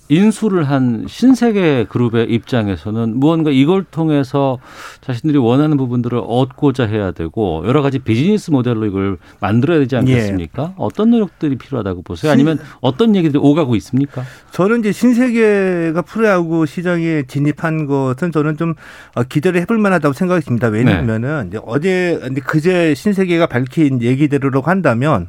인수를 0.10 0.64
한 0.64 1.06
신세계 1.08 1.86
그룹의 1.88 2.32
입장에서는 2.32 3.20
무언가 3.20 3.52
이걸 3.52 3.84
통해서 3.84 4.58
자신들이 5.02 5.38
원하는 5.38 5.78
부분들을 5.78 6.20
얻고자 6.26 6.88
해야 6.88 7.12
되고 7.12 7.64
여러 7.68 7.84
가지 7.84 8.00
비즈니스 8.00 8.50
모델로 8.50 8.88
이걸 8.88 9.18
만들어야 9.40 9.78
되지 9.80 9.96
않겠습니까? 9.98 10.64
예. 10.64 10.74
어떤 10.78 11.12
노력들이 11.12 11.58
필요하다고 11.58 12.02
보세요? 12.02 12.32
아니면 12.32 12.60
어떤 12.82 13.16
얘기들이 13.16 13.40
오가고 13.40 13.76
있습니까? 13.76 14.24
저는 14.52 14.80
이제 14.80 14.92
신세계가 14.92 16.02
프로야구 16.02 16.66
시장에 16.66 17.24
진입한 17.28 17.86
것은 17.86 18.32
저는 18.32 18.58
좀 18.58 18.74
어, 19.14 19.24
기대를 19.24 19.62
해볼 19.62 19.78
만하다고 19.78 20.14
생각이 20.14 20.44
듭니다. 20.44 20.68
왜냐하면은 20.68 21.52
네. 21.52 21.60
어제 21.64 22.20
그제 22.46 22.96
신세계가 22.96 23.46
밝힌 23.46 24.02
얘기대로라고 24.02 24.68
한다면 24.68 25.28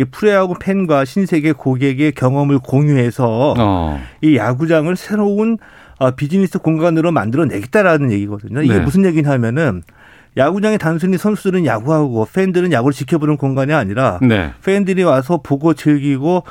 이 0.00 0.04
프로야구 0.04 0.54
팬과 0.58 1.04
신세계 1.04 1.52
고객의 1.52 2.12
경험을 2.12 2.58
공유해서 2.58 3.54
어. 3.58 4.00
이 4.22 4.36
야구장을 4.36 4.94
새로운 4.96 5.58
어, 5.98 6.12
비즈니스 6.12 6.58
공간으로 6.58 7.12
만들어내겠다라는 7.12 8.10
얘기거든요. 8.12 8.62
이게 8.62 8.78
네. 8.78 8.80
무슨 8.80 9.04
얘기냐면은 9.04 9.82
야구장에 10.38 10.78
단순히 10.78 11.18
선수들은 11.18 11.66
야구하고 11.66 12.26
팬들은 12.32 12.72
야구를 12.72 12.94
지켜보는 12.94 13.36
공간이 13.36 13.74
아니라 13.74 14.18
네. 14.22 14.52
팬들이 14.64 15.02
와서 15.02 15.40
보고 15.42 15.74
즐기고 15.74 16.44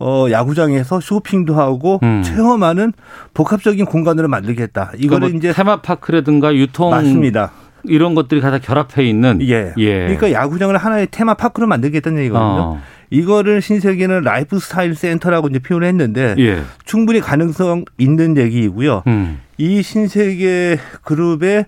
어, 0.00 0.26
야구장에서 0.30 1.00
쇼핑도 1.00 1.54
하고 1.54 2.00
음. 2.02 2.22
체험하는 2.22 2.92
복합적인 3.32 3.86
공간으로 3.86 4.28
만들겠다. 4.28 4.92
이거를 4.96 5.20
그러니까 5.20 5.28
뭐 5.28 5.38
이제 5.38 5.52
테마파크라든가 5.54 6.54
유통 6.54 6.90
맞습니다. 6.90 7.52
이런 7.84 8.14
것들이 8.14 8.40
다 8.40 8.56
결합해 8.58 9.04
있는. 9.04 9.40
예. 9.42 9.72
예. 9.76 9.98
그러니까 10.00 10.32
야구장을 10.32 10.76
하나의 10.76 11.08
테마 11.10 11.34
파크로 11.34 11.66
만들겠다는 11.66 12.18
얘기거든요. 12.20 12.60
어. 12.60 12.80
이거를 13.10 13.60
신세계는 13.60 14.22
라이프 14.22 14.58
스타일 14.58 14.94
센터라고 14.94 15.48
이제 15.48 15.58
표현을 15.58 15.88
했는데 15.88 16.34
예. 16.38 16.62
충분히 16.84 17.20
가능성 17.20 17.84
있는 17.98 18.36
얘기이고요. 18.36 19.02
음. 19.08 19.40
이 19.58 19.82
신세계 19.82 20.78
그룹의 21.02 21.66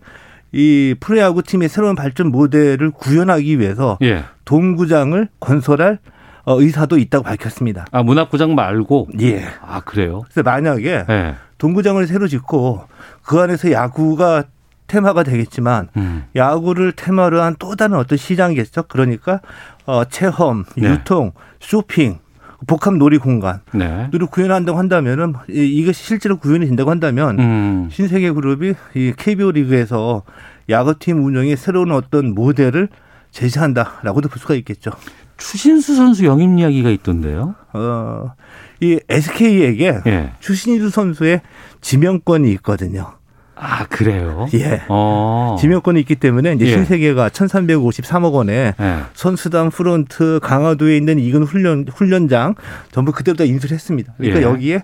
이 0.53 0.95
프로야구 1.01 1.43
팀의 1.43 1.69
새로운 1.69 1.95
발전 1.95 2.31
모델을 2.31 2.91
구현하기 2.91 3.59
위해서 3.59 3.99
예. 4.03 4.25
돔구장을 4.45 5.29
건설할 5.41 5.99
어, 6.45 6.61
의사도 6.61 6.99
있다고 6.99 7.25
밝혔습니다. 7.25 7.87
아 7.91 8.03
문학구장 8.03 8.55
말고 8.55 9.09
예. 9.21 9.45
아 9.61 9.81
그래요? 9.81 10.23
그래서 10.25 10.43
만약에 10.43 11.05
예. 11.09 11.35
동구장을 11.59 12.05
새로 12.07 12.27
짓고 12.29 12.83
그 13.23 13.39
안에서 13.41 13.71
야구가 13.71 14.45
테마가 14.93 15.23
되겠지만 15.23 15.89
음. 15.97 16.25
야구를 16.37 16.93
테마로 16.93 17.41
한 17.41 17.57
또 17.59 17.77
다른 17.77 17.97
어떤 17.97 18.19
시장이겠죠. 18.19 18.85
그러니까 18.89 19.41
어, 19.87 20.05
체험, 20.05 20.65
네. 20.77 20.91
유통, 20.91 21.33
쇼핑, 21.61 22.19
복합 22.67 22.95
놀이 22.97 23.17
공간 23.19 23.61
네. 23.73 24.09
를 24.13 24.27
구현한다고 24.27 24.79
한다면은 24.79 25.35
이것이 25.49 26.05
실제로 26.05 26.37
구현이 26.37 26.67
된다고 26.67 26.91
한다면 26.91 27.39
음. 27.39 27.89
신세계 27.91 28.33
그룹이 28.33 28.75
이 28.95 29.13
KBO 29.17 29.53
리그에서 29.53 30.23
야구팀 30.69 31.25
운영의 31.25 31.57
새로운 31.57 31.91
어떤 31.93 32.35
모델을 32.35 32.89
제시한다라고도 33.31 34.29
볼 34.29 34.39
수가 34.39 34.55
있겠죠. 34.57 34.91
추신수 35.39 35.97
선수 35.97 36.27
영입 36.27 36.59
이야기가 36.59 36.91
있던데요. 36.91 37.55
어, 37.73 38.35
이 38.81 39.01
SK에게 39.09 40.01
예. 40.07 40.33
추신수 40.41 40.91
선수의 40.91 41.41
지명권이 41.81 42.51
있거든요. 42.53 43.15
아 43.55 43.87
그래요? 43.87 44.49
예. 44.55 44.83
어. 44.89 45.57
지명권이 45.61 46.01
있기 46.01 46.17
때문에 46.17 46.55
이제 46.55 46.67
예. 46.67 46.71
신세계가 46.71 47.29
1,353억 47.29 48.33
원에 48.33 48.75
예. 48.81 48.97
선수단 49.15 49.71
프론트 49.71 50.41
강화도에 50.43 50.97
있는 50.97 51.19
2군 51.19 51.43
훈련 51.43 51.87
훈련장 51.89 52.55
전부 52.91 53.13
그대로 53.13 53.37
다 53.37 53.45
인수를 53.45 53.75
했습니다. 53.75 54.15
그러니까 54.17 54.41
예. 54.41 54.45
여기에 54.45 54.83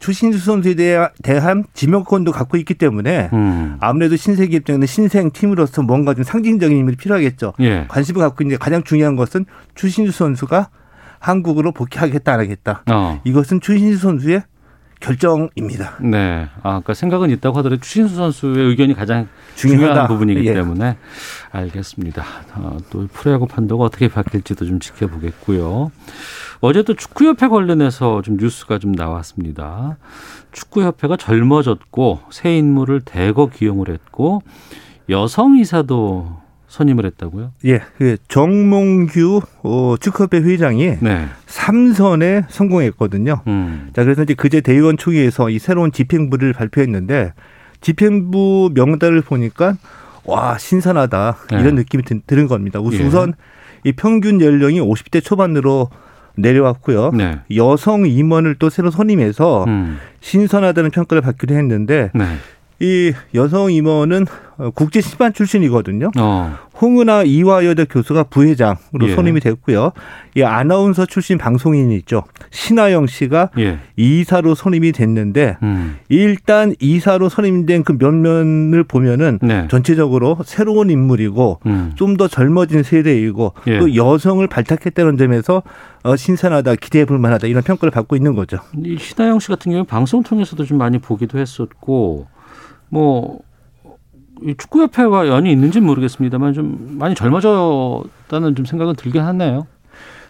추신수 0.00 0.38
선수에 0.38 0.74
대한 1.22 1.64
지명권도 1.74 2.32
갖고 2.32 2.56
있기 2.56 2.74
때문에 2.74 3.30
음. 3.32 3.76
아무래도 3.80 4.16
신세계 4.16 4.58
입장에는 4.58 4.86
신생 4.86 5.30
팀으로서 5.30 5.82
뭔가 5.82 6.14
좀 6.14 6.22
상징적인 6.22 6.76
의미가 6.76 6.96
필요하겠죠. 7.00 7.54
예. 7.60 7.86
관심을 7.88 8.20
갖고 8.20 8.44
있는 8.44 8.58
가장 8.58 8.82
중요한 8.84 9.16
것은 9.16 9.46
추신수 9.74 10.12
선수가 10.12 10.68
한국으로 11.18 11.72
복귀하겠다 11.72 12.32
안 12.32 12.40
하겠다. 12.40 12.82
어. 12.90 13.20
이것은 13.24 13.60
추신수 13.60 13.98
선수의 13.98 14.42
결정입니다. 15.00 15.98
네. 16.00 16.48
아, 16.58 16.80
그러니까 16.80 16.94
생각은 16.94 17.30
있다고 17.30 17.58
하더라도 17.58 17.80
추신수 17.80 18.16
선수의 18.16 18.68
의견이 18.68 18.94
가장 18.94 19.28
중요하다. 19.54 19.88
중요한 19.88 20.08
부분이기 20.08 20.46
예. 20.46 20.54
때문에 20.54 20.96
알겠습니다. 21.50 22.24
어, 22.56 22.78
또 22.90 23.06
프로야구 23.12 23.46
판도가 23.46 23.84
어떻게 23.84 24.08
바뀔지도 24.08 24.66
좀 24.66 24.80
지켜보겠고요. 24.80 25.90
어제 26.60 26.82
도 26.82 26.94
축구협회 26.94 27.48
관련해서 27.48 28.22
좀 28.22 28.36
뉴스가 28.36 28.78
좀 28.78 28.92
나왔습니다. 28.92 29.96
축구협회가 30.52 31.16
젊어졌고 31.16 32.20
새 32.30 32.56
인물을 32.56 33.02
대거 33.02 33.50
기용을 33.50 33.90
했고 33.90 34.42
여성 35.08 35.56
이사도 35.56 36.47
선임을 36.68 37.06
했다고요? 37.06 37.52
예, 37.64 37.80
그 37.96 38.16
정몽규 38.28 39.40
어, 39.62 39.94
축구협회 39.98 40.38
회장이 40.38 40.98
네. 41.00 41.26
3선에 41.46 42.44
성공했거든요. 42.48 43.40
음. 43.46 43.90
자, 43.94 44.04
그래서 44.04 44.22
이제 44.22 44.34
그제 44.34 44.60
대의원 44.60 44.96
총회에서 44.96 45.50
이 45.50 45.58
새로운 45.58 45.90
집행부를 45.90 46.52
발표했는데 46.52 47.32
집행부 47.80 48.70
명단을 48.74 49.22
보니까 49.22 49.76
와 50.24 50.58
신선하다 50.58 51.36
네. 51.52 51.60
이런 51.60 51.74
느낌이 51.74 52.02
드, 52.02 52.34
는 52.34 52.46
겁니다. 52.46 52.80
우선 52.80 53.30
예. 53.30 53.88
이 53.88 53.92
평균 53.92 54.40
연령이 54.40 54.80
50대 54.80 55.24
초반으로 55.24 55.88
내려왔고요. 56.36 57.12
네. 57.12 57.40
여성 57.56 58.06
임원을 58.06 58.56
또 58.58 58.68
새로 58.70 58.90
선임해서 58.90 59.64
음. 59.64 59.98
신선하다는 60.20 60.90
평가를 60.90 61.22
받기로 61.22 61.54
했는데 61.56 62.10
네. 62.14 62.24
이 62.80 63.12
여성 63.34 63.72
임원은 63.72 64.26
국제 64.74 65.00
심판 65.00 65.32
출신이거든요. 65.32 66.10
어. 66.18 66.56
홍은아 66.80 67.24
이화여대 67.24 67.86
교수가 67.86 68.24
부회장으로 68.24 69.08
예. 69.08 69.14
선임이 69.14 69.40
됐고요. 69.40 69.92
이 70.36 70.42
아나운서 70.42 71.06
출신 71.06 71.38
방송인이 71.38 71.94
있죠. 71.96 72.22
신하영 72.50 73.08
씨가 73.08 73.50
예. 73.58 73.78
이사로 73.96 74.54
선임이 74.54 74.92
됐는데 74.92 75.56
음. 75.62 75.96
일단 76.08 76.74
이사로 76.80 77.28
선임된 77.28 77.82
그 77.82 77.96
면면을 77.98 78.84
보면은 78.84 79.40
네. 79.42 79.66
전체적으로 79.68 80.38
새로운 80.44 80.90
인물이고 80.90 81.60
음. 81.66 81.92
좀더 81.96 82.28
젊어진 82.28 82.84
세대이고 82.84 83.54
예. 83.66 83.78
또 83.80 83.96
여성을 83.96 84.46
발탁했다는 84.46 85.16
점에서 85.16 85.62
어, 86.04 86.14
신선하다, 86.14 86.76
기대해 86.76 87.04
볼 87.04 87.18
만하다 87.18 87.48
이런 87.48 87.64
평가를 87.64 87.90
받고 87.90 88.14
있는 88.14 88.34
거죠. 88.34 88.58
이 88.84 88.96
신하영 88.98 89.40
씨 89.40 89.48
같은 89.48 89.72
경우 89.72 89.84
방송 89.84 90.22
통해서도 90.22 90.64
좀 90.64 90.78
많이 90.78 90.98
보기도 90.98 91.38
했었고 91.38 92.28
뭐 92.88 93.40
축구협회와 94.56 95.28
연이 95.28 95.50
있는지는 95.50 95.86
모르겠습니다만 95.86 96.52
좀 96.52 96.96
많이 96.98 97.14
젊어졌다는 97.14 98.54
좀 98.54 98.64
생각은 98.64 98.94
들긴 98.94 99.22
하네요. 99.22 99.66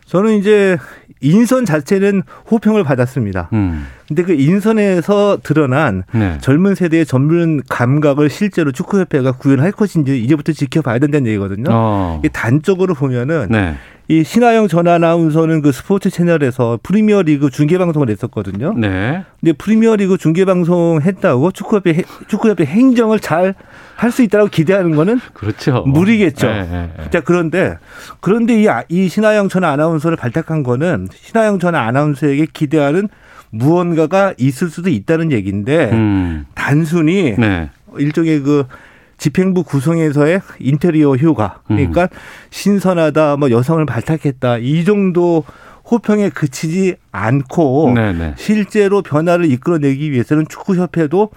저는 0.07 0.39
이제 0.39 0.79
인선 1.21 1.65
자체는 1.67 2.23
호평을 2.51 2.85
받았습니다. 2.85 3.51
음. 3.53 3.87
근데 4.09 4.23
그 4.23 4.33
인선에서 4.33 5.39
드러난 5.43 6.03
네. 6.13 6.39
젊은 6.41 6.75
세대의 6.75 7.05
전문 7.05 7.63
감각을 7.69 8.31
실제로 8.31 8.73
축구협회가 8.73 9.33
구현할 9.33 9.73
것인지 9.73 10.23
이제부터 10.23 10.53
지켜봐야 10.53 10.99
된다는 10.99 11.27
얘기거든요. 11.27 11.69
어. 11.71 12.23
단적으로 12.33 12.95
보면은 12.95 13.49
네. 13.51 13.75
이 14.11 14.25
신하영 14.25 14.69
전 14.69 14.89
아나운서는 14.89 15.61
그 15.61 15.71
스포츠 15.71 16.09
채널에서 16.09 16.79
프리미어 16.83 17.21
리그 17.21 17.51
중계 17.51 17.77
방송을 17.77 18.09
했었거든요. 18.09 18.73
네. 18.75 19.25
근데 19.39 19.53
프리미어 19.53 19.97
리그 19.97 20.17
중계 20.17 20.47
방송 20.47 21.03
했다고 21.03 21.51
축구협회 21.51 22.05
축구협회 22.29 22.65
행정을 22.65 23.21
잘 23.21 23.55
할 23.99 24.13
수 24.13 24.23
있다고 24.23 24.47
기대하는 24.47 24.95
거는 24.95 25.21
그렇죠. 25.35 25.83
무리겠죠. 25.85 26.47
네, 26.47 26.63
네, 26.71 26.91
네. 26.97 27.11
자 27.11 27.21
그런데 27.21 27.79
그런데 28.21 28.63
이, 28.63 28.69
아, 28.69 28.85
이 28.89 29.09
신하영 29.09 29.49
전 29.49 29.65
아나운서를 29.65 30.17
발탁한 30.17 30.63
거는 30.63 31.09
신하영 31.13 31.59
전 31.59 31.75
아나운서에게 31.75 32.47
기대하는 32.53 33.09
무언가가 33.51 34.35
있을 34.39 34.69
수도 34.69 34.91
있다는 34.91 35.33
얘기인데 35.33 35.91
음. 35.93 36.47
단순히 36.55 37.35
네. 37.39 37.71
일종의 37.99 38.41
그 38.41 38.67
집행부 39.17 39.65
구성에서의 39.65 40.41
인테리어 40.61 41.17
효과 41.17 41.61
그러니까 41.67 42.03
음. 42.05 42.09
신선하다 42.51 43.37
뭐 43.39 43.51
여성을 43.51 43.85
발탁했다 43.85 44.59
이 44.59 44.85
정도 44.85 45.45
호평에 45.91 46.31
그치지 46.31 46.97
않고 47.13 47.93
네네. 47.95 48.35
실제로 48.37 49.03
변화를 49.03 49.51
이끌어내기 49.51 50.13
위해서는 50.13 50.47
축구협회도 50.49 51.31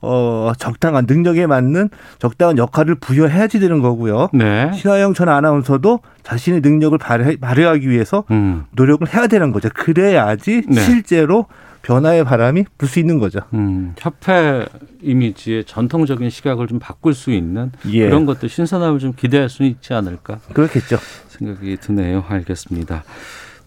어, 0.00 0.52
적당한 0.58 1.06
능력에 1.08 1.46
맞는 1.46 1.90
적당한 2.18 2.56
역할을 2.58 2.94
부여해야지 2.96 3.58
되는 3.60 3.80
거고요. 3.80 4.28
네. 4.32 4.70
신하영 4.72 5.14
전 5.14 5.28
아나운서도 5.28 6.00
자신의 6.22 6.60
능력을 6.60 6.96
발휘, 6.98 7.36
발휘하기 7.36 7.88
위해서 7.88 8.24
음. 8.30 8.64
노력을 8.72 9.06
해야 9.12 9.26
되는 9.26 9.50
거죠. 9.52 9.68
그래야지 9.74 10.62
네. 10.68 10.80
실제로 10.80 11.46
변화의 11.82 12.24
바람이 12.24 12.64
불 12.76 12.88
수 12.88 12.98
있는 12.98 13.18
거죠. 13.18 13.40
음, 13.54 13.94
협회 13.98 14.66
이미지의 15.00 15.64
전통적인 15.64 16.28
시각을 16.28 16.66
좀 16.66 16.78
바꿀 16.78 17.14
수 17.14 17.30
있는 17.30 17.72
예. 17.86 18.04
그런 18.06 18.26
것도 18.26 18.46
신선함을 18.48 18.98
좀 18.98 19.12
기대할 19.16 19.48
수 19.48 19.62
있지 19.62 19.94
않을까? 19.94 20.38
그렇겠죠. 20.52 20.98
생각이 21.28 21.76
드네요. 21.78 22.24
알겠습니다. 22.28 23.04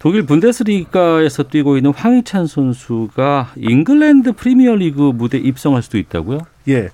독일 0.02 0.24
분데스리가에서 0.24 1.44
뛰고 1.44 1.78
있는 1.78 1.94
황희찬 1.94 2.48
선수가 2.48 3.52
잉글랜드 3.56 4.34
프리미어리그 4.34 5.12
무대 5.14 5.38
입성할 5.38 5.84
수도 5.84 6.00
있다고요? 6.00 6.40
예. 6.70 6.90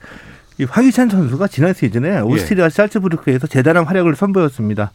이 0.57 0.65
황희찬 0.65 1.07
선수가 1.07 1.47
지난 1.47 1.73
시즌에 1.73 2.17
예. 2.17 2.19
오스트리아 2.19 2.65
예. 2.65 2.69
잘츠부르크에서 2.69 3.47
대단한 3.47 3.85
활약을 3.85 4.17
선보였습니다. 4.17 4.91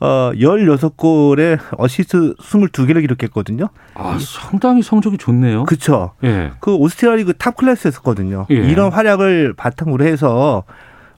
어, 0.00 0.32
16골에 0.34 1.58
어시스트 1.72 2.34
22개를 2.36 3.02
기록했거든요. 3.02 3.68
아, 3.92 4.18
상당히 4.18 4.80
성적이 4.80 5.18
좋네요. 5.18 5.64
그렇죠. 5.64 6.12
예. 6.24 6.52
그 6.60 6.74
오스트리아 6.74 7.14
리그 7.16 7.34
탑 7.34 7.58
클래스였었거든요. 7.58 8.46
예. 8.52 8.54
이런 8.54 8.90
활약을 8.90 9.52
바탕으로 9.54 10.02
해서 10.06 10.64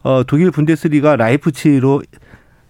어, 0.03 0.25
독일 0.27 0.51
분데스리가 0.51 1.15
라이프치히로 1.15 2.03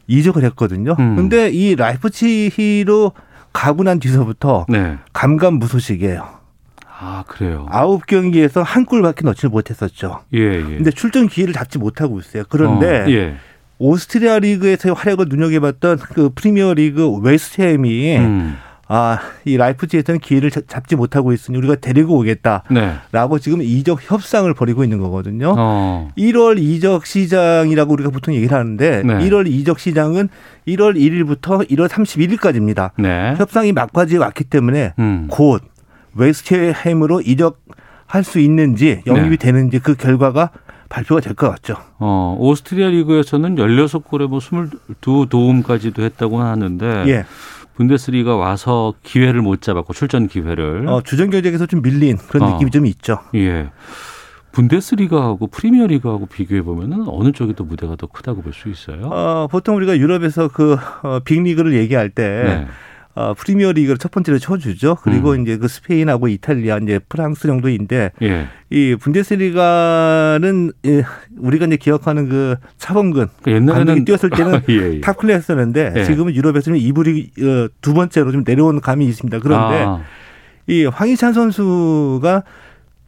이적을 0.09 0.45
했거든요. 0.45 0.95
음. 0.99 1.17
근데 1.17 1.49
이 1.49 1.75
라이프치히로 1.75 3.13
가고 3.57 3.85
난 3.85 3.99
뒤서부터 3.99 4.67
네. 4.69 4.99
감감무소식이에요. 5.15 6.29
아, 6.99 7.25
그래요. 7.27 7.67
아홉 7.71 8.07
경기에서 8.07 8.63
한 8.63 8.85
골밖에 8.85 9.23
넣지 9.25 9.49
못했었죠. 9.49 10.21
예, 10.35 10.39
예. 10.39 10.63
근데 10.63 10.91
출전 10.91 11.27
기회를 11.27 11.55
잡지 11.55 11.79
못하고 11.79 12.21
있어요. 12.21 12.45
그런데 12.51 13.01
어, 13.01 13.09
예. 13.09 13.37
오스트리아 13.79 14.41
리그에서의 14.41 14.95
활약을 14.95 15.27
눈여겨봤던 15.31 15.99
그 15.99 16.31
프리미어 16.35 16.75
리그 16.75 17.19
웨스트햄이 17.19 18.17
음. 18.19 18.57
아, 18.89 19.19
이 19.45 19.57
라이프치히에서는 19.57 20.21
기회를 20.21 20.51
잡지 20.51 20.95
못하고 20.95 21.33
있으니 21.33 21.59
우리가 21.59 21.75
데리고 21.77 22.17
오겠다라고 22.19 23.39
네. 23.39 23.43
지금 23.43 23.61
이적 23.61 23.99
협상을 24.11 24.53
벌이고 24.55 24.85
있는 24.85 25.01
거거든요. 25.01 25.55
어. 25.59 26.09
1월 26.17 26.59
이적 26.61 27.05
시장이라고 27.05 27.93
우리가 27.95 28.11
보통 28.11 28.35
얘기를 28.35 28.57
하는데 28.57 29.03
네. 29.03 29.15
1월 29.29 29.49
이적 29.49 29.81
시장은 29.81 30.29
1월 30.69 30.95
1일부터 30.97 31.69
1월 31.69 31.89
31일까지입니다. 31.89 32.91
네. 32.99 33.35
협상이 33.37 33.73
막바지에 33.73 34.19
왔기 34.19 34.45
때문에 34.45 34.95
음. 35.01 35.27
곧 35.31 35.63
웨스트햄으로 36.15 37.23
이적할 37.23 38.23
수 38.23 38.39
있는지 38.39 39.03
영입이 39.07 39.31
네. 39.31 39.37
되는지 39.37 39.81
그 39.81 39.97
결과가 39.97 40.51
발표가 40.89 41.21
될 41.21 41.35
것 41.35 41.51
같죠. 41.51 41.75
어, 41.99 42.37
오스트리아 42.39 42.89
리그에서는 42.91 43.57
16골에 43.57 44.29
뭐 44.29 44.39
22도움까지도 44.39 46.03
했다고 46.03 46.41
하는데 46.41 47.05
예. 47.09 47.25
분데스리가 47.77 48.37
와서 48.37 48.95
기회를 49.03 49.43
못 49.43 49.61
잡았고 49.63 49.93
출전 49.93 50.29
기회를 50.29 50.89
어, 50.89 51.03
주전 51.03 51.31
경쟁에서 51.31 51.67
좀 51.67 51.83
밀린 51.83 52.17
그런 52.29 52.49
어. 52.49 52.53
느낌이 52.53 52.71
좀 52.71 52.87
있죠. 52.87 53.19
예. 53.35 53.71
분데스리가하고 54.53 55.49
프리미어리그하고 55.49 56.27
비교해 56.27 56.63
보면은 56.63 57.05
어느 57.09 57.31
쪽이 57.33 57.55
더 57.55 57.65
무대가 57.65 57.95
더 57.97 58.07
크다고 58.07 58.41
볼 58.41 58.55
수 58.55 58.71
있어요? 58.71 59.03
어, 59.07 59.49
보통 59.51 59.77
우리가 59.77 59.99
유럽에서 59.99 60.49
그 60.49 60.77
어, 61.03 61.21
빅리그를 61.21 61.75
얘기할 61.75 62.09
때 62.09 62.43
네. 62.45 62.67
어, 63.17 63.33
프리미어 63.33 63.73
리그를 63.73 63.97
첫 63.97 64.11
번째로 64.11 64.39
쳐주죠. 64.39 64.99
그리고 65.03 65.33
음. 65.33 65.41
이제 65.41 65.57
그 65.57 65.69
스페인하고 65.69 66.29
이탈리아, 66.29 66.77
이제 66.77 66.99
프랑스 67.09 67.49
정도인데 67.49 68.13
예. 68.21 68.49
이 68.69 68.95
분데스리가는 69.01 70.73
예, 70.85 71.03
우리가 71.39 71.65
이제 71.65 71.77
기억하는 71.77 72.29
그 72.29 72.57
차범근 72.77 73.29
그 73.43 73.53
옛날에는 73.53 74.05
뛰었을 74.05 74.29
때는 74.29 74.61
예, 74.69 74.97
예. 74.97 75.01
탑 75.01 75.17
클래스였는데 75.17 75.95
예. 75.97 76.05
지금은 76.05 76.35
유럽에서는 76.35 76.79
이불이 76.79 77.31
어, 77.41 77.69
두 77.81 77.95
번째로 77.95 78.33
좀 78.33 78.45
내려온 78.47 78.83
감이 78.83 79.07
있습니다. 79.07 79.39
그런데 79.39 79.85
아. 79.87 80.03
이 80.67 80.85
황희찬 80.85 81.33
선수가 81.33 82.43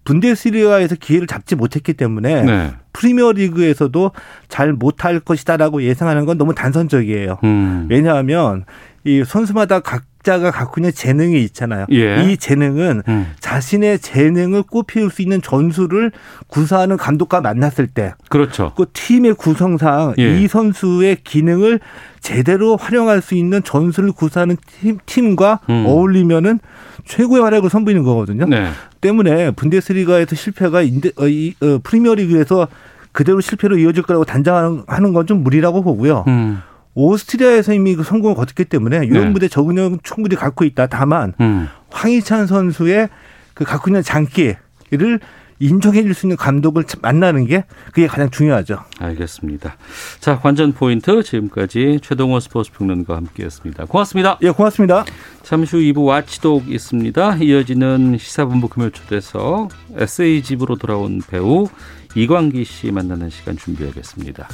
분데스리가에서 0.05 0.95
기회를 0.95 1.27
잡지 1.27 1.55
못했기 1.55 1.93
때문에 1.93 2.43
네. 2.43 2.73
프리미어 2.95 3.33
리그에서도 3.33 4.11
잘 4.49 4.73
못할 4.73 5.21
것이다라고 5.21 5.83
예상하는 5.83 6.25
건 6.25 6.39
너무 6.39 6.55
단선적이에요. 6.55 7.41
음. 7.45 7.87
왜냐하면 7.91 8.65
이 9.05 9.23
선수마다 9.25 9.81
각자가 9.81 10.51
갖고 10.51 10.81
있는 10.81 10.93
재능이 10.93 11.41
있잖아요. 11.45 11.87
예. 11.93 12.25
이 12.25 12.37
재능은 12.37 13.03
음. 13.09 13.33
자신의 13.41 14.01
재능을 14.01 14.63
꽃피울 14.65 15.11
수 15.11 15.23
있는 15.23 15.41
전술을 15.41 16.13
구사하는 16.49 16.97
감독과 16.97 17.41
만났을 17.41 17.87
때, 17.87 18.15
그렇죠. 18.29 18.73
그 18.77 18.87
팀의 18.93 19.35
구성상 19.35 20.15
예. 20.19 20.39
이 20.41 20.49
선수의 20.49 21.19
기능을 21.25 21.81
제대로 22.21 22.77
활용할 22.77 23.23
수 23.23 23.35
있는 23.35 23.63
전술을 23.63 24.13
구사하는 24.13 24.57
팀, 24.81 24.99
팀과 25.07 25.61
음. 25.71 25.85
어울리면은 25.87 26.59
최고의 27.07 27.43
활약을 27.43 27.71
선보이는 27.71 28.03
거거든요. 28.03 28.45
네. 28.47 28.69
때문에 29.01 29.53
분데스리가에서 29.53 30.37
실패가 30.37 30.83
인데, 30.83 31.11
어, 31.17 31.27
이, 31.29 31.55
어, 31.63 31.79
프리미어리그에서 31.83 32.69
그대로 33.13 33.41
실패로 33.41 33.79
이어질 33.79 34.03
거라고 34.03 34.25
단정하는 34.25 35.13
건 35.15 35.27
좀 35.27 35.43
무리라고 35.43 35.83
보고요. 35.83 36.25
음. 36.29 36.61
오스트리아에서 36.99 37.75
이미 37.75 37.95
그 37.95 38.03
성공을 38.03 38.35
거뒀기 38.35 38.65
때문에 38.65 39.07
유럽 39.07 39.25
네. 39.25 39.31
무대 39.31 39.49
적응력 39.49 40.03
충분히 40.03 40.35
갖고 40.35 40.65
있다. 40.65 40.89
다만 40.89 41.33
음. 41.41 41.69
황희찬 41.91 42.49
선수의 42.49 43.09
그 43.55 43.65
갖고 43.65 43.89
있는 43.89 44.03
장기를 44.03 45.21
인정해 45.61 46.03
줄 46.03 46.15
수 46.15 46.27
있는 46.27 46.37
감독을 46.37 46.85
만나는 47.03 47.47
게 47.47 47.65
그게 47.87 48.07
가장 48.07 48.31
중요하죠. 48.31 48.81
알겠습니다. 48.99 49.77
자, 50.21 50.39
관전 50.39 50.73
포인트 50.73 51.23
지금까지 51.23 52.01
최동원 52.03 52.41
스포츠 52.41 52.73
평론가와 52.73 53.19
함께했습니다. 53.19 53.87
고맙습니다. 53.87 54.39
예, 54.43 54.51
고맙습니다. 54.51 55.05
잠시 55.43 55.77
후 55.77 55.83
2부 55.83 56.05
와치독 56.07 56.69
있습니다. 56.71 57.37
이어지는 57.37 58.19
시사본부 58.19 58.69
금요 58.69 58.91
초대서 58.91 59.69
에세이집으로 59.97 60.77
돌아온 60.77 61.21
배우 61.29 61.69
이광기 62.15 62.65
씨 62.65 62.91
만나는 62.91 63.31
시간 63.31 63.57
준비하겠습니다. 63.57 64.49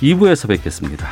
2부에서 0.00 0.48
뵙겠습니다. 0.48 1.08